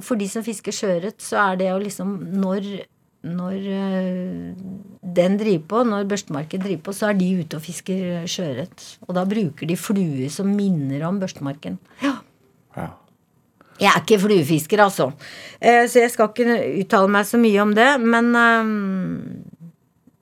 [0.07, 2.68] for de som fisker sjøørret, så er det jo liksom når,
[3.26, 4.53] når øh,
[5.18, 8.86] den driver på, når børstemarken driver på, så er de ute og fisker sjøørret.
[9.09, 11.80] Og da bruker de fluer som minner om børstemarken.
[12.05, 12.14] Ja.
[12.78, 12.86] ja.
[13.78, 15.11] Jeg er ikke fluefisker, altså.
[15.61, 17.91] Eh, Så jeg skal ikke uttale meg så mye om det.
[18.03, 18.32] Men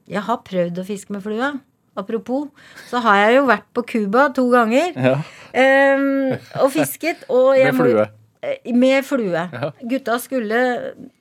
[0.08, 1.52] jeg har prøvd å fiske med flue.
[1.96, 2.48] Apropos,
[2.90, 5.16] så har jeg jo vært på Cuba to ganger ja.
[5.56, 7.24] Um, og fisket.
[7.32, 8.06] Og Med flue.
[8.44, 9.46] Eh, Med flue.
[9.52, 9.70] Ja.
[9.80, 10.62] Gutta skulle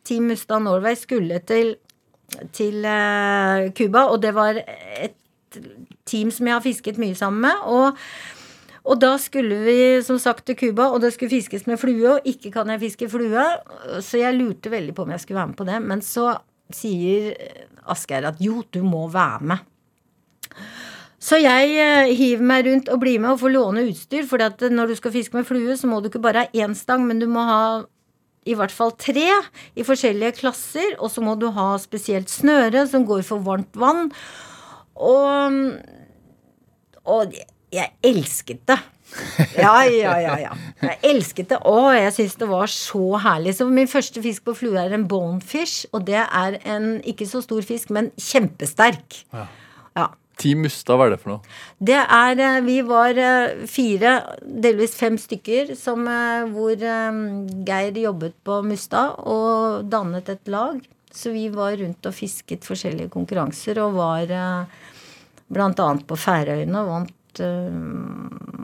[0.03, 1.77] Team Musta Norway skulle til
[2.51, 5.15] til eh, Cuba, og det var et
[6.05, 7.61] team som jeg har fisket mye sammen med.
[7.71, 8.01] Og,
[8.85, 12.27] og da skulle vi som sagt til Cuba, og det skulle fiskes med flue, og
[12.27, 13.45] ikke kan jeg fiske flue.
[14.03, 15.79] Så jeg lurte veldig på om jeg skulle være med på det.
[15.85, 16.33] Men så
[16.73, 17.33] sier
[17.85, 19.71] Asgeir at jo, du må være med.
[21.25, 24.27] Så jeg eh, hiver meg rundt og blir med og får låne utstyr.
[24.29, 27.05] For når du skal fiske med flue, så må du ikke bare ha én stang,
[27.07, 27.61] men du må ha
[28.45, 29.31] i hvert fall tre
[29.73, 30.93] i forskjellige klasser.
[30.99, 34.11] Og så må du ha spesielt snøre som går for varmt vann.
[34.95, 35.57] Og,
[37.09, 37.33] og
[37.73, 38.77] jeg elsket det.
[39.57, 40.35] Ja, ja, ja.
[40.41, 40.53] ja.
[40.81, 41.59] Jeg elsket det.
[41.65, 43.55] Å, jeg syns det var så herlig.
[43.57, 45.87] Så min første fisk på flue er en bonefish.
[45.89, 49.23] Og det er en ikke så stor fisk, men kjempesterk.
[49.33, 49.49] Ja.
[50.41, 51.55] Team Mustad, hva er det for noe?
[51.79, 56.75] Det er eh, Vi var eh, fire, delvis fem stykker, som, eh, hvor
[57.67, 60.81] Geir jobbet på Mustad og dannet et lag.
[61.15, 64.33] Så vi var rundt og fisket forskjellige konkurranser og var
[65.47, 65.71] bl.a.
[66.09, 67.13] på Færøyene og vant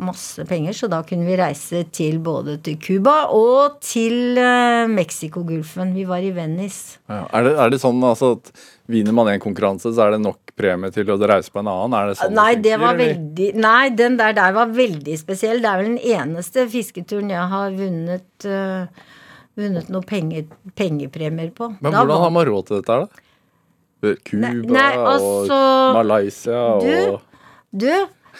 [0.01, 0.75] masse penger.
[0.75, 5.93] Så da kunne vi reise til både til Cuba og til eh, Mexicogolfen.
[5.95, 6.99] Vi var i Venice.
[7.09, 7.23] Ja.
[7.29, 8.51] Er, det, er det sånn altså, at
[8.91, 11.95] vinner man en konkurranse, så er det nok premie til å reise på en annen?
[11.97, 13.01] Er det sånn Nei, var eller?
[13.01, 15.61] veldig Nei, den der, der var veldig spesiell.
[15.63, 19.09] Det er vel den eneste fisketuren jeg har vunnet uh,
[19.59, 20.45] Vunnet noen penge,
[20.79, 21.67] pengepremier på.
[21.81, 23.27] Men Da hvordan var- har man råd til dette her, da?
[24.25, 27.21] Cuba nei, altså, og Malaysia du, og
[27.69, 27.91] Du,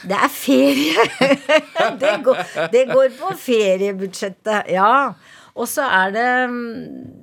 [0.10, 1.04] det er ferie!
[2.02, 2.40] det, går,
[2.74, 5.14] det går på feriebudsjettet, ja.
[5.54, 7.21] Og så er det mm,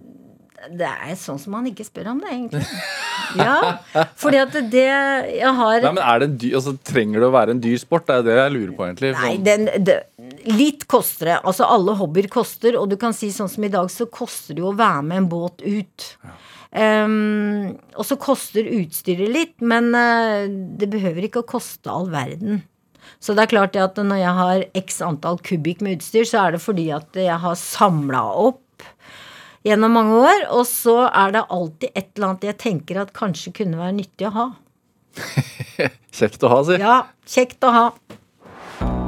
[0.79, 2.65] Det er sånn som man ikke spør om det, egentlig.
[3.37, 3.79] Ja,
[4.17, 7.35] fordi at det Jeg har Nei, men er det en dyr, altså, Trenger det å
[7.35, 8.07] være en dyr sport?
[8.09, 9.11] Det er det jeg lurer på, egentlig.
[9.19, 9.97] Nei, Sånn- den, det,
[10.49, 11.39] litt koster det.
[11.43, 14.65] Altså alle hobbyer koster, og du kan si sånn som i dag, så koster det
[14.65, 16.09] jo å være med en båt ut.
[16.77, 22.63] Ehm, og så koster utstyret litt, men uh, det behøver ikke å koste all verden.
[23.25, 26.57] Så det er klart at når jeg har x antall kubikk med utstyr, så er
[26.57, 28.63] det fordi at jeg har samla opp
[29.67, 33.55] gjennom mange år, og så er det alltid et eller annet jeg tenker at kanskje
[33.61, 34.47] kunne være nyttig å ha.
[36.19, 36.79] Kjekt å ha, si.
[36.83, 36.97] Ja,
[37.29, 37.85] kjekt å ha.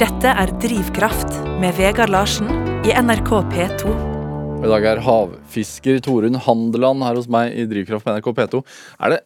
[0.01, 2.49] Dette er Drivkraft med Vegard Larsen
[2.87, 3.95] i NRK P2.
[4.61, 8.63] I dag er havfisker Torunn Handeland her hos meg i Drivkraft på NRK P2.
[9.01, 9.21] Er det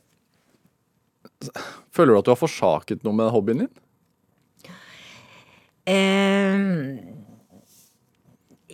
[1.95, 3.73] Føler du at du har forsaket noe med hobbyen din?
[5.85, 6.65] Eh,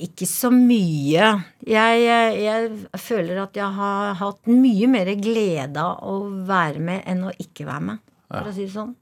[0.06, 1.32] ikke så mye.
[1.66, 6.16] Jeg, jeg, jeg føler at jeg har hatt mye mer glede av å
[6.48, 8.94] være med enn å ikke være med, for å si det sånn.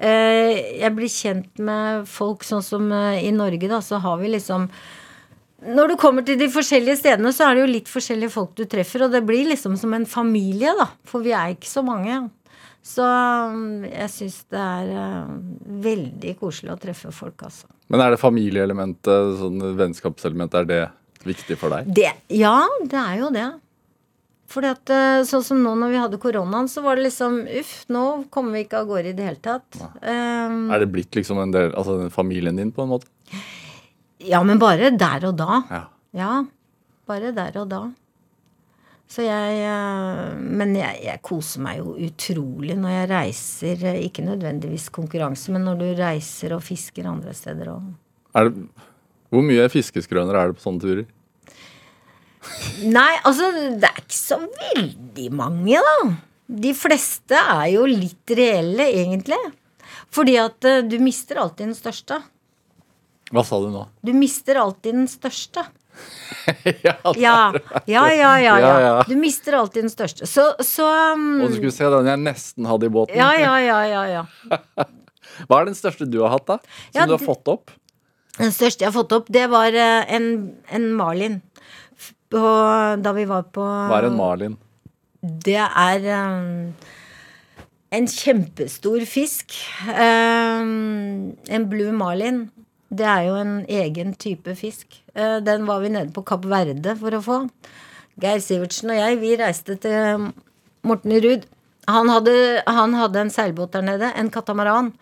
[0.00, 4.32] Eh, jeg blir kjent med folk sånn som eh, i Norge, da, så har vi
[4.32, 4.70] liksom
[5.60, 8.62] når du kommer til de forskjellige stedene, så er det jo litt forskjellige folk du
[8.64, 10.86] treffer, og det blir liksom som en familie, da.
[11.04, 12.16] For vi er ikke så mange.
[12.80, 15.28] Så um, jeg syns det er
[15.84, 17.68] veldig koselig å treffe folk, altså.
[17.90, 21.90] Men er det familieelementet, sånn vennskapselementet, er det viktig for deg?
[21.90, 22.54] Det, ja,
[22.86, 23.48] det er jo det.
[24.50, 27.74] Fordi at uh, sånn som nå når vi hadde koronaen, så var det liksom uff,
[27.92, 29.78] nå kommer vi ikke av gårde i det hele tatt.
[30.02, 33.10] Um, Er det blitt liksom en del, altså familien din, på en måte?
[34.26, 35.62] ja, men bare der og da.
[35.70, 35.84] Ja.
[36.18, 36.32] Ja,
[37.08, 37.84] bare der og da.
[39.10, 43.86] Så jeg uh, Men jeg, jeg koser meg jo utrolig når jeg reiser.
[43.90, 47.88] uh, Ikke nødvendigvis konkurranse, men når du reiser og fisker andre steder òg.
[49.30, 51.08] Hvor mye fiskeskrøner er det på sånne turer?
[52.96, 56.12] Nei, altså, det er ikke så veldig mange, da.
[56.50, 59.38] De fleste er jo litt reelle, egentlig.
[60.10, 62.18] Fordi at eh, du mister alltid den største.
[63.30, 63.84] Hva sa du nå?
[64.02, 65.68] Du mister alltid den største.
[66.86, 67.42] ja, Ja,
[67.86, 68.92] ja, ja, ja.
[69.08, 70.28] Du mister alltid den største.
[70.28, 73.18] Så, så um, Og du skulle se den jeg nesten hadde i båten.
[73.18, 74.24] Ja, ja, ja, ja, ja.
[75.48, 76.58] Hva er den største du har hatt, da?
[76.92, 77.74] Som du har fått opp?
[78.38, 80.30] Den største jeg har fått opp, det var eh, en,
[80.72, 81.40] en marlin.
[82.30, 82.40] På,
[83.02, 84.56] da vi var på Hva er en marlin?
[85.20, 86.70] Det er um,
[87.92, 89.56] en kjempestor fisk.
[89.90, 92.46] Um, en blue marlin.
[92.90, 94.98] Det er jo en egen type fisk.
[95.14, 97.38] Uh, den var vi nede på Kapp Verde for å få.
[98.20, 100.30] Geir Sivertsen og jeg, vi reiste til
[100.86, 101.46] Morten Ruud.
[101.90, 104.92] Han han hadde en seilbåt der nede, en katamaran.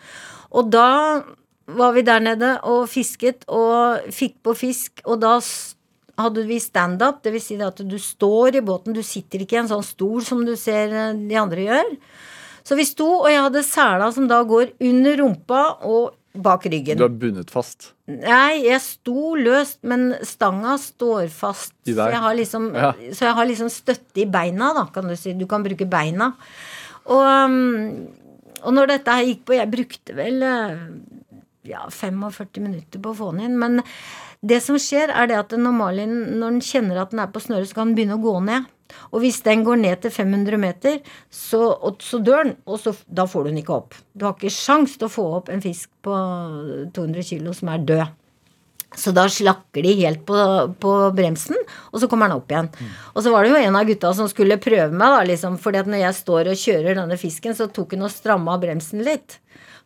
[0.50, 1.24] Og da
[1.68, 5.36] var vi der nede og fisket og fikk på fisk, og da
[6.18, 7.44] hadde vi standup, dvs.
[7.44, 10.54] Si at du står i båten, du sitter ikke i en sånn stol som du
[10.58, 11.92] ser eh, de andre gjør.
[12.66, 16.98] Så vi sto, og jeg hadde sela som da går under rumpa og bak ryggen.
[17.00, 17.92] Du er bundet fast.
[18.06, 21.72] Nei, jeg sto løst, men stanga står fast.
[21.86, 22.92] Så jeg har liksom, Ja.
[23.12, 25.32] så jeg har liksom støtte i beina, da, kan du si.
[25.34, 26.32] Du kan bruke beina.
[27.08, 28.08] Og, um,
[28.62, 30.80] og når dette her gikk på Jeg brukte vel eh,
[31.64, 33.58] ja, 45 minutter på å få den inn.
[33.58, 33.82] Men
[34.44, 37.40] det som skjer, er det at når Malin når den kjenner at den er på
[37.42, 38.68] snøret, så kan den begynne å gå ned.
[39.12, 41.62] Og hvis den går ned til 500 meter, så,
[42.02, 43.98] så dør den, og så, da får du den ikke opp.
[44.14, 46.14] Du har ikke sjans til å få opp en fisk på
[46.96, 48.16] 200 kilo som er død.
[48.96, 50.36] Så da slakker de helt på,
[50.80, 51.58] på bremsen,
[51.92, 52.70] og så kommer den opp igjen.
[53.12, 55.82] Og så var det jo en av gutta som skulle prøve meg, da, liksom, fordi
[55.92, 59.36] når jeg står og kjører denne fisken, så tok hun og stramma bremsen litt.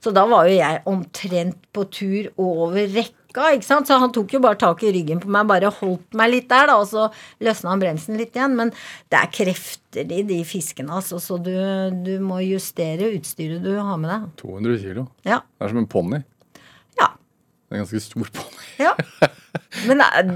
[0.03, 3.87] Så da var jo jeg omtrent på tur over rekka, ikke sant.
[3.89, 6.67] Så han tok jo bare tak i ryggen på meg, bare holdt meg litt der,
[6.69, 7.09] da, og så
[7.41, 8.57] løsna han bremsen litt igjen.
[8.59, 8.71] Men
[9.13, 11.53] det er krefter i de fiskene, altså, så du,
[12.05, 14.29] du må justere utstyret du har med deg.
[14.43, 15.07] 200 kilo.
[15.25, 15.41] Ja.
[15.59, 16.23] Det er som en ponni.
[17.01, 17.11] Ja.
[17.73, 18.67] En ganske stor ponni.
[18.83, 18.95] ja.
[19.87, 20.31] Men det er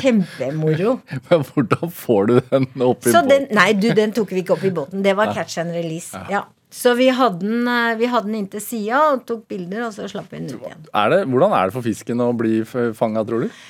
[0.00, 0.94] kjempemoro.
[1.28, 3.28] Men hvordan får du den opp i Så båten?
[3.32, 5.02] den, nei, du, den tok vi ikke opp i båten.
[5.04, 6.16] Det var catch and release.
[6.32, 6.46] Ja.
[6.70, 10.08] Så vi hadde den, eh, vi hadde den inntil sida og tok bilder, og så
[10.10, 10.88] slapp vi den ut igjen.
[10.92, 12.60] Er det, hvordan er det for fisken å bli
[12.96, 13.62] fanga, tror du?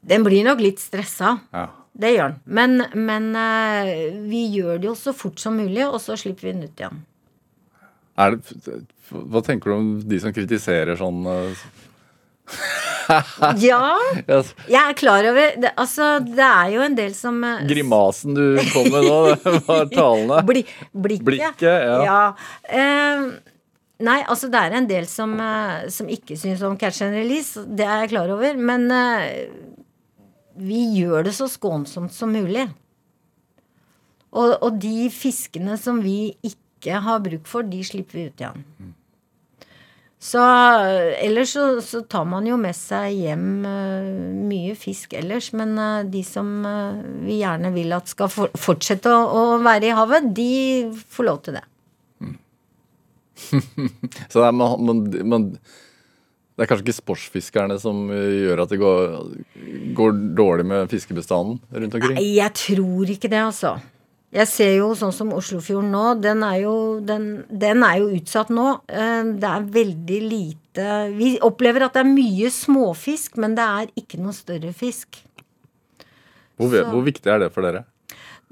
[0.00, 1.36] Den blir nok litt stressa.
[1.54, 1.68] Ja.
[2.00, 2.40] Det gjør den.
[2.46, 3.92] Men, men eh,
[4.30, 7.04] vi gjør det jo så fort som mulig, og så slipper vi den ut igjen.
[8.20, 8.80] Det,
[9.10, 11.62] hva tenker du om de som kritiserer sånn eh,
[13.68, 13.80] Ja,
[14.26, 14.40] ja,
[14.70, 18.44] jeg er klar over det, Altså, det er jo en del som eh, Grimasen du
[18.72, 19.20] kom med nå,
[19.66, 20.42] var talende.
[20.48, 21.26] Bli, blikket.
[21.26, 22.20] Blikket, ja.
[22.68, 23.24] Eh,
[24.06, 27.60] nei, altså det er en del som, uh, som ikke syns om catch and release.
[27.66, 28.56] Det er jeg klar over.
[28.56, 29.26] Men uh,
[30.60, 32.68] vi gjør det så skånsomt som mulig.
[34.30, 38.64] Og, og de fiskene som vi ikke har bruk for, de slipper vi ut igjen.
[40.20, 40.40] Så
[40.84, 44.08] eh, ellers så, så tar man jo med seg hjem eh,
[44.50, 45.48] mye fisk ellers.
[45.56, 46.50] Men eh, de som
[47.24, 49.22] vi gjerne vil at skal for, fortsette å,
[49.56, 50.50] å være i havet, de
[50.92, 51.64] får lov til det.
[54.30, 55.00] Så det er, man, man,
[55.32, 59.16] man, det er kanskje ikke sportsfiskerne som gjør at det går,
[59.96, 62.20] går dårlig med fiskebestanden rundt omkring?
[62.20, 63.78] Nei, jeg tror ikke det, altså.
[64.30, 68.52] Jeg ser jo sånn som Oslofjorden nå, den er jo, den, den er jo utsatt
[68.54, 68.66] nå.
[68.86, 70.84] Eh, Det er veldig lite
[71.16, 75.18] Vi opplever at det er mye småfisk, men det er ikke noe større fisk.
[76.60, 77.82] Hvor, hvor viktig er det for dere?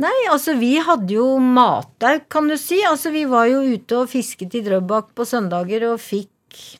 [0.02, 2.80] Nei, altså vi hadde jo matauk, kan du si.
[2.86, 6.30] Altså vi var jo ute og fisket i Drøbak på søndager og fikk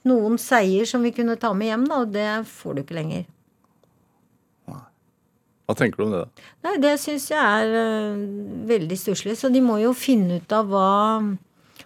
[0.08, 3.26] noen seier som vi kunne ta med hjem, da, og det får du ikke lenger.
[5.68, 6.22] Hva tenker du om det?
[6.24, 6.46] da?
[6.64, 8.22] Nei, det syns jeg er uh,
[8.70, 9.34] veldig stusslig.
[9.36, 10.86] Så de må jo finne ut av hva,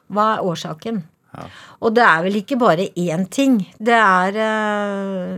[0.07, 1.03] hva er årsaken.
[1.81, 3.57] Og det er vel ikke bare én ting.
[3.81, 5.37] Det er uh,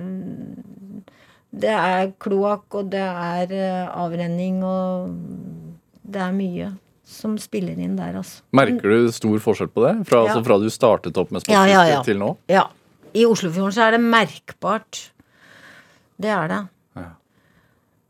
[1.55, 5.15] Det er kloakk, og det er uh, avrenning, og
[6.05, 6.73] det er mye
[7.15, 8.43] som spiller inn der, altså.
[8.57, 9.95] Merker du stor forskjell på det?
[10.09, 10.33] Fra, Ja.
[10.35, 12.03] altså, fra du startet opp med Ja, sportsfiske ja, ja.
[12.05, 12.31] til nå?
[12.51, 12.67] Ja.
[13.15, 15.05] I Oslofjorden så er det merkbart.
[16.21, 16.63] Det er det.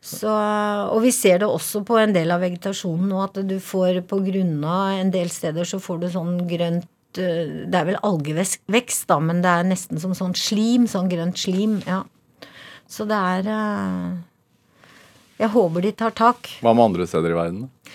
[0.05, 4.02] Så, og vi ser det også på en del av vegetasjonen nå, at du får
[4.09, 7.96] på grunn av en del steder så får du sånn grønt eh, Det er vel
[8.05, 10.84] algevekst, da, men det er nesten som sånn slim.
[10.90, 11.78] Sånn grønt slim.
[11.88, 12.02] Ja.
[12.90, 14.11] Så det er eh,
[15.40, 16.52] Jeg håper de tar tak.
[16.61, 17.64] Hva med andre steder i verden?
[17.64, 17.94] da?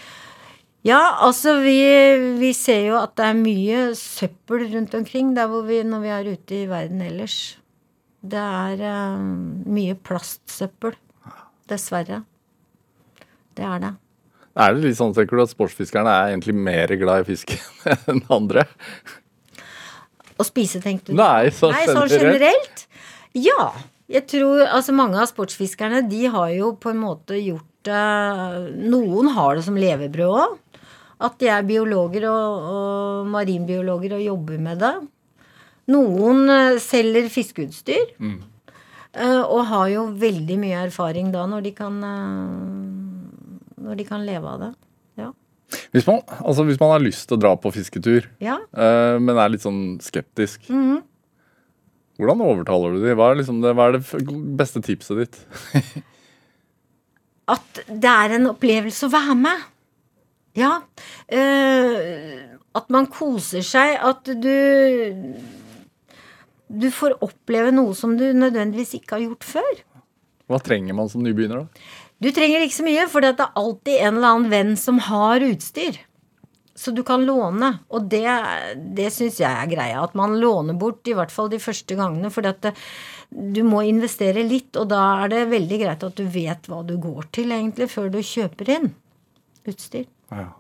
[0.88, 1.76] Ja, altså vi,
[2.40, 6.14] vi ser jo at det er mye søppel rundt omkring der hvor vi, når vi
[6.16, 7.38] er ute i verden ellers.
[8.24, 9.20] Det er uh,
[9.70, 10.96] mye plastsøppel.
[11.70, 12.24] Dessverre.
[13.58, 13.94] Det er det.
[14.60, 17.54] Er det litt sånn, tenker du, at sportsfiskerne er egentlig mer glad i fisk
[18.10, 18.66] enn andre?
[20.40, 21.20] Å spise, tenkte du?
[21.20, 22.86] Nei, sånn Nei, sånn generelt?
[23.38, 23.72] Ja.
[24.10, 28.00] Jeg tror altså mange av sportsfiskerne de har jo på en måte gjort det
[28.90, 30.58] Noen har det som levebrød òg.
[31.20, 34.94] At de er biologer og, og marinbiologer og jobber med det.
[35.92, 38.14] Noen eh, selger fiskeutstyr.
[38.24, 38.38] eh,
[39.18, 44.52] Og har jo veldig mye erfaring da når de kan eh, Når de kan leve
[44.52, 44.70] av det.
[45.18, 45.32] Ja.
[45.96, 48.60] Hvis man, altså, hvis man har lyst til å dra på fisketur, ja.
[48.74, 51.06] eh, men er litt sånn skeptisk Mhm.
[52.20, 53.16] Hvordan overtaler du dem?
[53.16, 54.02] Hva liksom det, hva er det
[54.60, 55.38] beste tipset ditt?
[57.56, 59.62] at det er en opplevelse å være med.
[60.60, 60.74] Ja.
[61.32, 62.44] eh,
[62.76, 63.96] at man koser seg.
[64.04, 64.52] At du
[66.70, 69.82] Du får oppleve noe som du nødvendigvis ikke har gjort før.
[70.50, 71.90] Hva trenger man som nybegynner, da?
[72.20, 75.44] Du trenger ikke så mye, for det er alltid en eller annen venn som har
[75.46, 75.98] utstyr.
[76.80, 78.24] Så du kan låne, og det,
[78.96, 80.04] det syns jeg er greia.
[80.04, 82.32] At man låner bort, i hvert fall de første gangene.
[82.32, 82.46] For
[83.30, 86.96] du må investere litt, og da er det veldig greit at du vet hva du
[87.02, 88.90] går til, egentlig, før du kjøper inn
[89.68, 90.08] utstyr.
[90.32, 90.54] Ja.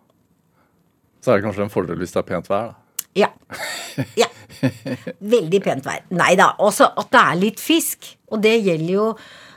[1.24, 2.89] Så er det kanskje en fordel hvis det er pent vær, da.
[3.18, 3.30] Ja.
[4.22, 4.28] ja.
[5.20, 6.04] Veldig pent vær.
[6.14, 6.54] Nei da.
[6.62, 8.12] Også at det er litt fisk.
[8.30, 9.08] Og det gjelder jo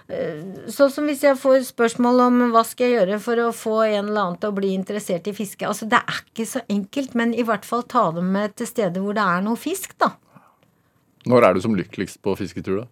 [0.08, 0.40] eh,
[0.72, 4.08] Sånn som hvis jeg får spørsmål om hva skal jeg gjøre for å få en
[4.08, 5.68] eller annen til å bli interessert i fiske.
[5.68, 9.04] Altså, det er ikke så enkelt, men i hvert fall ta dem med til steder
[9.04, 10.14] hvor det er noe fisk, da.
[11.28, 12.88] Når er du som lykkeligst på fisketur, da?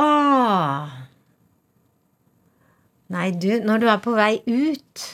[0.00, 0.98] Åh.
[3.10, 5.06] Nei, du, når du er på vei ut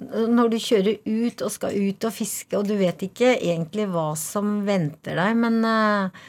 [0.00, 4.12] Når du kjører ut og skal ut og fiske, og du vet ikke egentlig hva
[4.18, 6.22] som venter deg, men eh,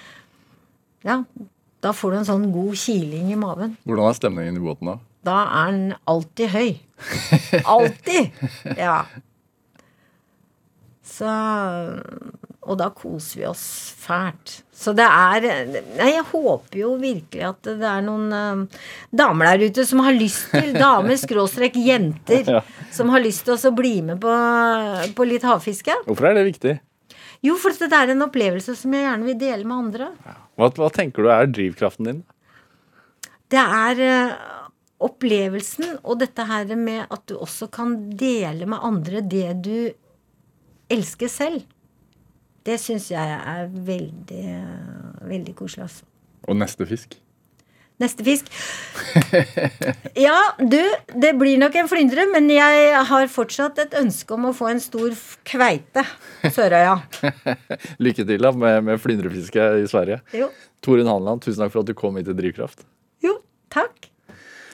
[1.07, 1.22] ja,
[1.84, 3.78] da får du en sånn god kiling i maven.
[3.88, 4.97] Hvordan er stemningen i båten da?
[5.24, 6.74] Da er den alltid høy.
[7.64, 8.43] Alltid!
[8.86, 9.05] Ja.
[11.14, 11.30] Så
[12.64, 13.64] Og da koser vi oss
[13.99, 14.61] fælt.
[14.74, 15.45] Så det er
[15.97, 18.80] Nei, jeg håper jo virkelig at det er noen uh,
[19.16, 22.61] damer der ute som har lyst til Damer skråstrek jenter Ja.
[22.91, 24.34] som har lyst til å bli med på,
[25.16, 25.95] på litt havfiske.
[26.07, 26.78] Hvorfor er det viktig?
[27.43, 30.09] Jo, for det er en opplevelse som jeg gjerne vil dele med andre.
[30.55, 32.22] Hva, hva tenker du er drivkraften din?
[33.51, 34.53] Det er uh,
[35.03, 39.76] opplevelsen og dette her med at du også kan dele med andre det du
[40.93, 41.64] elsker selv.
[42.64, 44.47] Det syns jeg er veldig,
[45.28, 46.07] veldig koselig, altså.
[46.47, 47.18] Og neste fisk?
[48.01, 48.47] Neste fisk.
[50.18, 50.80] Ja, du,
[51.22, 54.82] det blir nok en flyndre, men jeg har fortsatt et ønske om å få en
[54.84, 55.14] stor
[55.47, 56.05] kveite.
[56.43, 56.97] Sørøya.
[58.03, 60.22] Lykke til da med, med flyndrefisket i Sverige.
[60.36, 60.49] Jo.
[60.84, 62.84] Torunn Hanland, tusen takk for at du kom hit til Drivkraft.
[63.24, 63.38] Jo,
[63.74, 64.12] takk.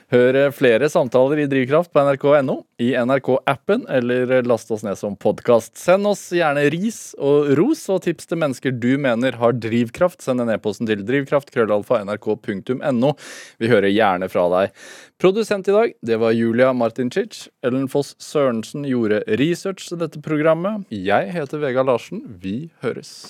[0.10, 5.78] Hør flere samtaler i Drivkraft på nrk.no, i NRK-appen, eller last oss ned som podkast.
[5.78, 10.18] Send oss gjerne ris og ros og tips til mennesker du mener har drivkraft.
[10.26, 13.14] Send en e-post til drivkraft.krøllalfa.nrk.no.
[13.62, 14.74] Vi hører gjerne fra deg.
[15.22, 17.46] Produsent i dag, det var Julia Martincic.
[17.62, 20.90] Ellen Foss Sørensen gjorde research til dette programmet.
[20.90, 22.26] Jeg heter Vegard Larsen.
[22.42, 23.30] Vi høres.